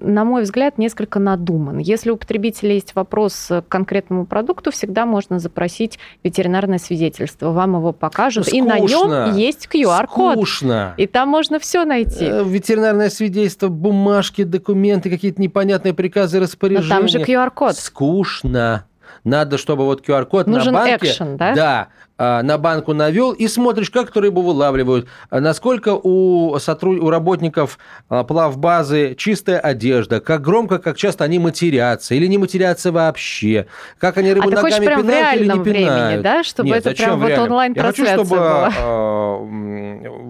на 0.00 0.24
мой 0.24 0.42
взгляд, 0.42 0.78
несколько 0.78 1.18
надуман. 1.18 1.78
Если 1.78 2.10
у 2.10 2.16
потребителя 2.16 2.74
есть 2.74 2.94
вопрос 2.94 3.48
к 3.48 3.64
конкретному 3.68 4.26
продукту, 4.26 4.70
всегда 4.70 5.06
можно 5.06 5.38
запросить 5.38 5.98
ветеринарное 6.22 6.78
свидетельство. 6.78 7.50
Вам 7.50 7.76
его 7.76 7.92
покажут, 7.92 8.46
Скучно. 8.46 8.58
и 8.58 8.62
на 8.62 8.78
нем 8.78 9.34
есть 9.34 9.68
QR-код. 9.72 10.34
Скучно. 10.34 10.94
И 10.96 11.06
там 11.06 11.28
можно 11.28 11.58
все 11.58 11.84
найти. 11.84 12.24
Э, 12.24 12.44
ветеринарное 12.44 13.10
свидетельство, 13.10 13.68
бумажки, 13.68 14.44
документы, 14.44 15.10
какие-то 15.10 15.40
непонятные 15.40 15.94
приказы, 15.94 16.40
распоряжения. 16.40 16.94
Но 16.94 17.00
там 17.00 17.08
же 17.08 17.20
QR-код. 17.20 17.76
Скучно. 17.76 18.84
Надо, 19.24 19.58
чтобы 19.58 19.84
вот 19.84 20.06
QR-код 20.06 20.46
на 20.46 20.64
банке... 20.72 21.06
Action, 21.06 21.36
да? 21.36 21.54
Да, 21.54 21.88
а, 22.20 22.42
на 22.42 22.58
банку 22.58 22.94
навел 22.94 23.30
и 23.30 23.46
смотришь, 23.46 23.90
как 23.90 24.10
эту 24.10 24.20
рыбу 24.20 24.42
вылавливают, 24.42 25.06
а 25.30 25.38
насколько 25.38 25.94
у, 25.94 26.58
сотруд... 26.58 27.00
у 27.00 27.10
работников 27.10 27.78
а, 28.08 28.24
плавбазы 28.24 29.14
чистая 29.16 29.60
одежда, 29.60 30.20
как 30.20 30.42
громко, 30.42 30.78
как 30.78 30.96
часто 30.96 31.22
они 31.22 31.38
матерятся 31.38 32.16
или 32.16 32.26
не 32.26 32.36
матерятся 32.36 32.90
вообще, 32.90 33.66
как 33.98 34.18
они 34.18 34.32
рыбу 34.32 34.48
а 34.48 34.50
ногами 34.50 34.84
пинают 34.84 35.38
в 35.38 35.42
или 35.42 35.52
не 35.52 35.60
времени, 35.60 35.84
пинают. 35.84 36.22
да, 36.22 36.42
чтобы 36.42 36.70
Нет, 36.70 36.86
это 36.86 36.96
прям 36.96 37.20
вот 37.20 37.38
онлайн-трансляция 37.38 38.12
Я 38.12 38.16
хочу, 38.16 38.26
чтобы 38.26 38.40
была. 38.40 38.72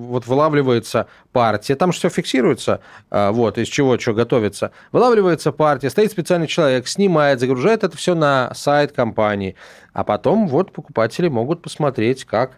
Вот 0.09 0.27
вылавливается 0.27 1.07
партия, 1.33 1.77
там 1.77 1.93
же 1.93 1.99
все 1.99 2.09
фиксируется, 2.09 2.81
вот, 3.11 3.59
из 3.59 3.69
чего 3.69 3.99
что 3.99 4.15
готовится. 4.15 4.73
Вылавливается 4.91 5.53
партия, 5.53 5.91
стоит 5.91 6.11
специальный 6.11 6.47
человек, 6.47 6.89
снимает, 6.89 7.41
загружает 7.41 7.85
это 7.85 7.97
все 7.97 8.15
на 8.15 8.53
сайт 8.55 8.93
компании, 8.93 9.55
а 9.93 10.05
потом 10.05 10.49
вот 10.49 10.73
покупатели 10.73 11.29
могут 11.29 11.63
посмотреть, 11.63 12.25
как 12.25 12.53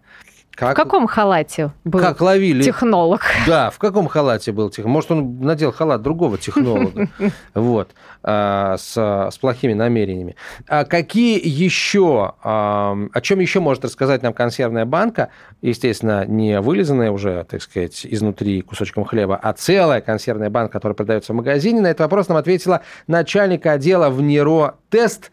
как, 0.54 0.76
в 0.76 0.82
каком 0.82 1.06
халате 1.06 1.72
был 1.84 2.00
как 2.00 2.20
ловили... 2.20 2.62
технолог? 2.62 3.22
Да, 3.46 3.70
в 3.70 3.78
каком 3.78 4.08
халате 4.08 4.52
был 4.52 4.68
технолог? 4.68 4.94
Может, 4.94 5.10
он 5.12 5.40
надел 5.40 5.72
халат 5.72 6.02
другого 6.02 6.36
технолога, 6.38 7.08
вот, 7.54 7.90
а, 8.22 8.76
с, 8.76 8.94
с 8.94 9.38
плохими 9.38 9.72
намерениями. 9.72 10.36
А 10.68 10.84
какие 10.84 11.40
еще, 11.42 12.34
а, 12.42 12.96
о 13.12 13.20
чем 13.20 13.38
еще 13.40 13.60
может 13.60 13.84
рассказать 13.84 14.22
нам 14.22 14.34
консервная 14.34 14.84
банка? 14.84 15.30
Естественно, 15.62 16.26
не 16.26 16.60
вылизанная 16.60 17.10
уже, 17.10 17.44
так 17.48 17.62
сказать, 17.62 18.04
изнутри 18.04 18.60
кусочком 18.60 19.04
хлеба, 19.04 19.36
а 19.40 19.52
целая 19.52 20.00
консервная 20.00 20.50
банка, 20.50 20.74
которая 20.74 20.94
продается 20.94 21.32
в 21.32 21.36
магазине. 21.36 21.80
На 21.80 21.88
этот 21.88 22.00
вопрос 22.00 22.28
нам 22.28 22.36
ответила 22.36 22.82
начальник 23.06 23.64
отдела 23.66 24.10
в 24.10 24.20
НИРО 24.20 24.74
«Тест» 24.90 25.30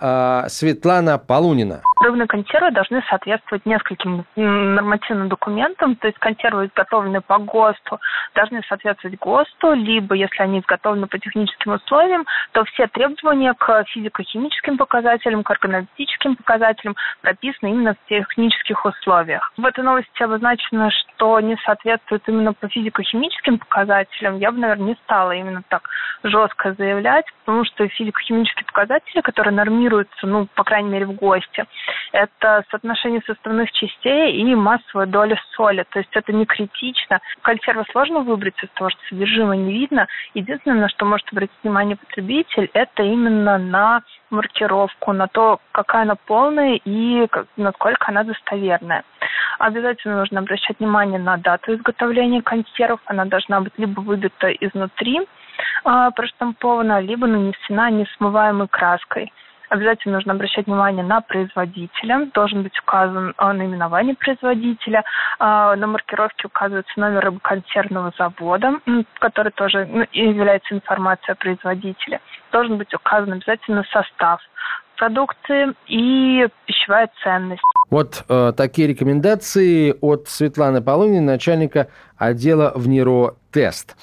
А, 0.00 0.46
Светлана 0.48 1.18
Полунина. 1.18 1.82
Рыбные 2.00 2.26
консервы 2.26 2.70
должны 2.70 3.02
соответствовать 3.08 3.66
нескольким 3.66 4.24
нормативным 4.36 5.28
документам, 5.28 5.96
то 5.96 6.06
есть 6.06 6.18
консервы, 6.18 6.66
изготовленные 6.66 7.20
по 7.20 7.38
ГОСТу, 7.38 8.00
должны 8.34 8.62
соответствовать 8.68 9.18
ГОСТу, 9.18 9.72
либо, 9.72 10.14
если 10.14 10.42
они 10.42 10.60
изготовлены 10.60 11.06
по 11.06 11.18
техническим 11.18 11.72
условиям, 11.72 12.26
то 12.52 12.64
все 12.64 12.86
требования 12.86 13.54
к 13.54 13.84
физико-химическим 13.84 14.76
показателям, 14.76 15.42
к 15.42 15.50
органолептическим 15.50 16.36
показателям 16.36 16.94
прописаны 17.20 17.70
именно 17.70 17.94
в 17.94 18.08
технических 18.08 18.84
условиях. 18.84 19.52
В 19.56 19.64
этой 19.64 19.82
новости 19.82 20.22
обозначено, 20.22 20.90
что 20.90 21.40
не 21.40 21.56
соответствует 21.64 22.22
именно 22.28 22.52
по 22.52 22.68
физико-химическим 22.68 23.58
показателям. 23.58 24.38
Я 24.38 24.52
бы, 24.52 24.58
наверное, 24.58 24.88
не 24.88 24.94
стала 25.04 25.32
именно 25.32 25.62
так 25.68 25.88
жестко 26.22 26.74
заявлять, 26.74 27.26
потому 27.44 27.64
что 27.64 27.88
физико-химические 27.88 28.64
показатели, 28.66 29.20
которые 29.20 29.54
нормируют 29.54 29.88
формируется, 29.88 30.26
ну, 30.26 30.46
по 30.54 30.64
крайней 30.64 30.90
мере, 30.90 31.06
в 31.06 31.12
ГОСТе, 31.12 31.66
это 32.12 32.64
соотношение 32.70 33.20
составных 33.26 33.70
частей 33.72 34.36
и 34.36 34.54
массовая 34.54 35.06
доля 35.06 35.40
соли. 35.54 35.84
То 35.90 35.98
есть 35.98 36.10
это 36.14 36.32
не 36.32 36.46
критично. 36.46 37.20
Консервы 37.42 37.84
сложно 37.90 38.20
выбрать 38.20 38.62
из 38.62 38.68
того, 38.70 38.90
что 38.90 39.00
содержимое 39.08 39.58
не 39.58 39.72
видно. 39.72 40.06
Единственное, 40.34 40.80
на 40.82 40.88
что 40.88 41.04
может 41.04 41.26
обратить 41.32 41.56
внимание 41.62 41.96
потребитель, 41.96 42.70
это 42.72 43.02
именно 43.02 43.58
на 43.58 44.02
маркировку, 44.30 45.12
на 45.12 45.28
то, 45.28 45.60
какая 45.72 46.02
она 46.02 46.14
полная 46.14 46.80
и 46.84 47.26
насколько 47.56 48.08
она 48.08 48.24
достоверная. 48.24 49.04
Обязательно 49.58 50.18
нужно 50.18 50.40
обращать 50.40 50.78
внимание 50.78 51.18
на 51.18 51.36
дату 51.36 51.74
изготовления 51.74 52.42
консервов. 52.42 53.00
Она 53.06 53.24
должна 53.24 53.60
быть 53.60 53.72
либо 53.76 54.00
выбита 54.00 54.50
изнутри, 54.50 55.20
э, 55.84 56.10
проштампована, 56.14 57.00
либо 57.00 57.26
нанесена 57.26 57.90
несмываемой 57.90 58.68
краской. 58.68 59.32
Обязательно 59.68 60.14
нужно 60.14 60.32
обращать 60.32 60.66
внимание 60.66 61.04
на 61.04 61.20
производителя. 61.20 62.26
Должен 62.32 62.62
быть 62.62 62.78
указан 62.78 63.34
наименование 63.38 64.14
производителя. 64.14 65.04
А, 65.38 65.76
на 65.76 65.86
маркировке 65.86 66.46
указывается 66.46 66.98
номер 66.98 67.24
рыбоконсервного 67.26 68.12
завода, 68.16 68.74
который 69.18 69.52
тоже 69.52 69.86
ну, 69.86 70.06
является 70.12 70.74
информацией 70.74 71.32
о 71.32 71.36
производителе. 71.36 72.20
Должен 72.50 72.78
быть 72.78 72.94
указан 72.94 73.32
обязательно 73.32 73.84
состав 73.92 74.40
продукции 74.98 75.74
и 75.86 76.46
пищевая 76.66 77.08
ценность. 77.22 77.62
Вот 77.90 78.24
э, 78.28 78.52
такие 78.56 78.88
рекомендации 78.88 79.94
от 80.00 80.28
Светланы 80.28 80.82
Полуниной, 80.82 81.20
начальника 81.20 81.88
отдела 82.16 82.72
в 82.74 82.88
НИРО 82.88 83.36
«Тест». 83.50 83.96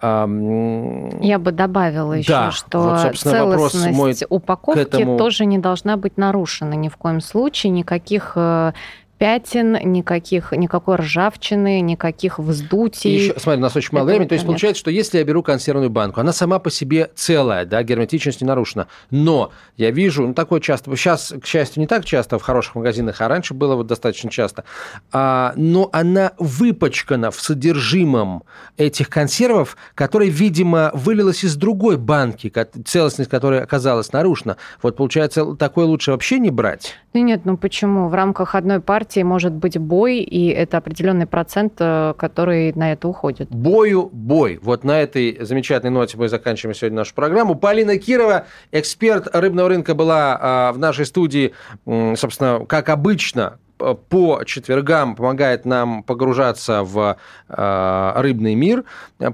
Я 0.00 1.38
бы 1.40 1.50
добавила 1.50 2.12
еще, 2.12 2.28
да, 2.28 2.50
что 2.52 2.78
вот, 2.80 3.16
целостность 3.16 3.98
мой 3.98 4.14
упаковки 4.28 4.78
этому... 4.78 5.18
тоже 5.18 5.44
не 5.44 5.58
должна 5.58 5.96
быть 5.96 6.16
нарушена 6.16 6.74
ни 6.74 6.88
в 6.88 6.96
коем 6.96 7.20
случае, 7.20 7.70
никаких 7.70 8.34
э, 8.36 8.72
пятен, 9.18 9.72
никаких, 9.92 10.52
никакой 10.52 10.96
ржавчины, 10.96 11.80
никаких 11.80 12.38
вздутий. 12.38 13.16
Еще, 13.16 13.34
смотри, 13.38 13.58
у 13.58 13.62
нас 13.62 13.76
очень 13.76 13.90
мало 13.92 14.06
времени. 14.06 14.28
То 14.28 14.34
есть 14.34 14.46
получается, 14.46 14.80
что 14.80 14.90
если 14.90 15.18
я 15.18 15.24
беру 15.24 15.42
консервную 15.42 15.90
банку, 15.90 16.20
она 16.20 16.32
сама 16.32 16.58
по 16.60 16.70
себе 16.70 17.10
целая, 17.14 17.64
да, 17.64 17.82
герметичность 17.82 18.40
не 18.40 18.46
нарушена. 18.46 18.86
Но 19.10 19.50
я 19.76 19.90
вижу, 19.90 20.26
ну, 20.26 20.34
такое 20.34 20.60
часто, 20.60 20.94
сейчас, 20.96 21.34
к 21.42 21.46
счастью, 21.46 21.80
не 21.80 21.86
так 21.86 22.04
часто 22.04 22.38
в 22.38 22.42
хороших 22.42 22.76
магазинах, 22.76 23.20
а 23.20 23.28
раньше 23.28 23.54
было 23.54 23.74
вот 23.74 23.88
достаточно 23.88 24.30
часто, 24.30 24.64
а, 25.12 25.52
но 25.56 25.90
она 25.92 26.32
выпачкана 26.38 27.30
в 27.30 27.40
содержимом 27.40 28.44
этих 28.76 29.08
консервов, 29.08 29.76
которая, 29.94 30.28
видимо, 30.28 30.90
вылилась 30.94 31.44
из 31.44 31.56
другой 31.56 31.96
банки, 31.96 32.52
целостность 32.84 33.30
которой 33.30 33.60
оказалась 33.60 34.12
нарушена. 34.12 34.56
Вот 34.82 34.96
получается, 34.96 35.56
такое 35.56 35.86
лучше 35.86 36.12
вообще 36.12 36.38
не 36.38 36.50
брать? 36.50 36.94
Да 37.12 37.20
нет, 37.20 37.44
ну 37.44 37.56
почему? 37.56 38.08
В 38.08 38.14
рамках 38.14 38.54
одной 38.54 38.80
партии 38.80 39.07
партии 39.08 39.22
может 39.22 39.52
быть 39.52 39.78
бой, 39.78 40.18
и 40.18 40.48
это 40.48 40.76
определенный 40.76 41.26
процент, 41.26 41.74
э, 41.78 42.12
который 42.18 42.72
на 42.74 42.92
это 42.92 43.08
уходит. 43.08 43.48
Бою 43.48 44.10
бой. 44.12 44.58
Вот 44.62 44.84
на 44.84 45.00
этой 45.00 45.38
замечательной 45.40 45.90
ноте 45.90 46.18
мы 46.18 46.28
заканчиваем 46.28 46.74
сегодня 46.74 46.98
нашу 46.98 47.14
программу. 47.14 47.54
Полина 47.54 47.96
Кирова, 47.96 48.44
эксперт 48.70 49.34
рыбного 49.34 49.70
рынка, 49.70 49.94
была 49.94 50.38
а, 50.40 50.72
в 50.72 50.78
нашей 50.78 51.06
студии, 51.06 51.54
собственно, 51.86 52.66
как 52.66 52.90
обычно, 52.90 53.58
по 53.78 54.42
четвергам 54.44 55.16
помогает 55.16 55.64
нам 55.64 56.02
погружаться 56.02 56.82
в 56.82 57.16
э, 57.48 58.12
рыбный 58.16 58.56
мир. 58.56 58.84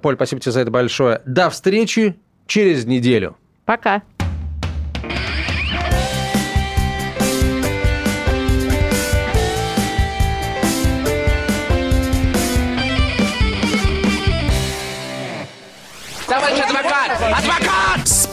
Поль, 0.02 0.14
спасибо 0.16 0.40
тебе 0.40 0.52
за 0.52 0.60
это 0.60 0.70
большое. 0.70 1.20
До 1.24 1.48
встречи 1.50 2.14
через 2.46 2.84
неделю. 2.84 3.36
Пока. 3.64 4.02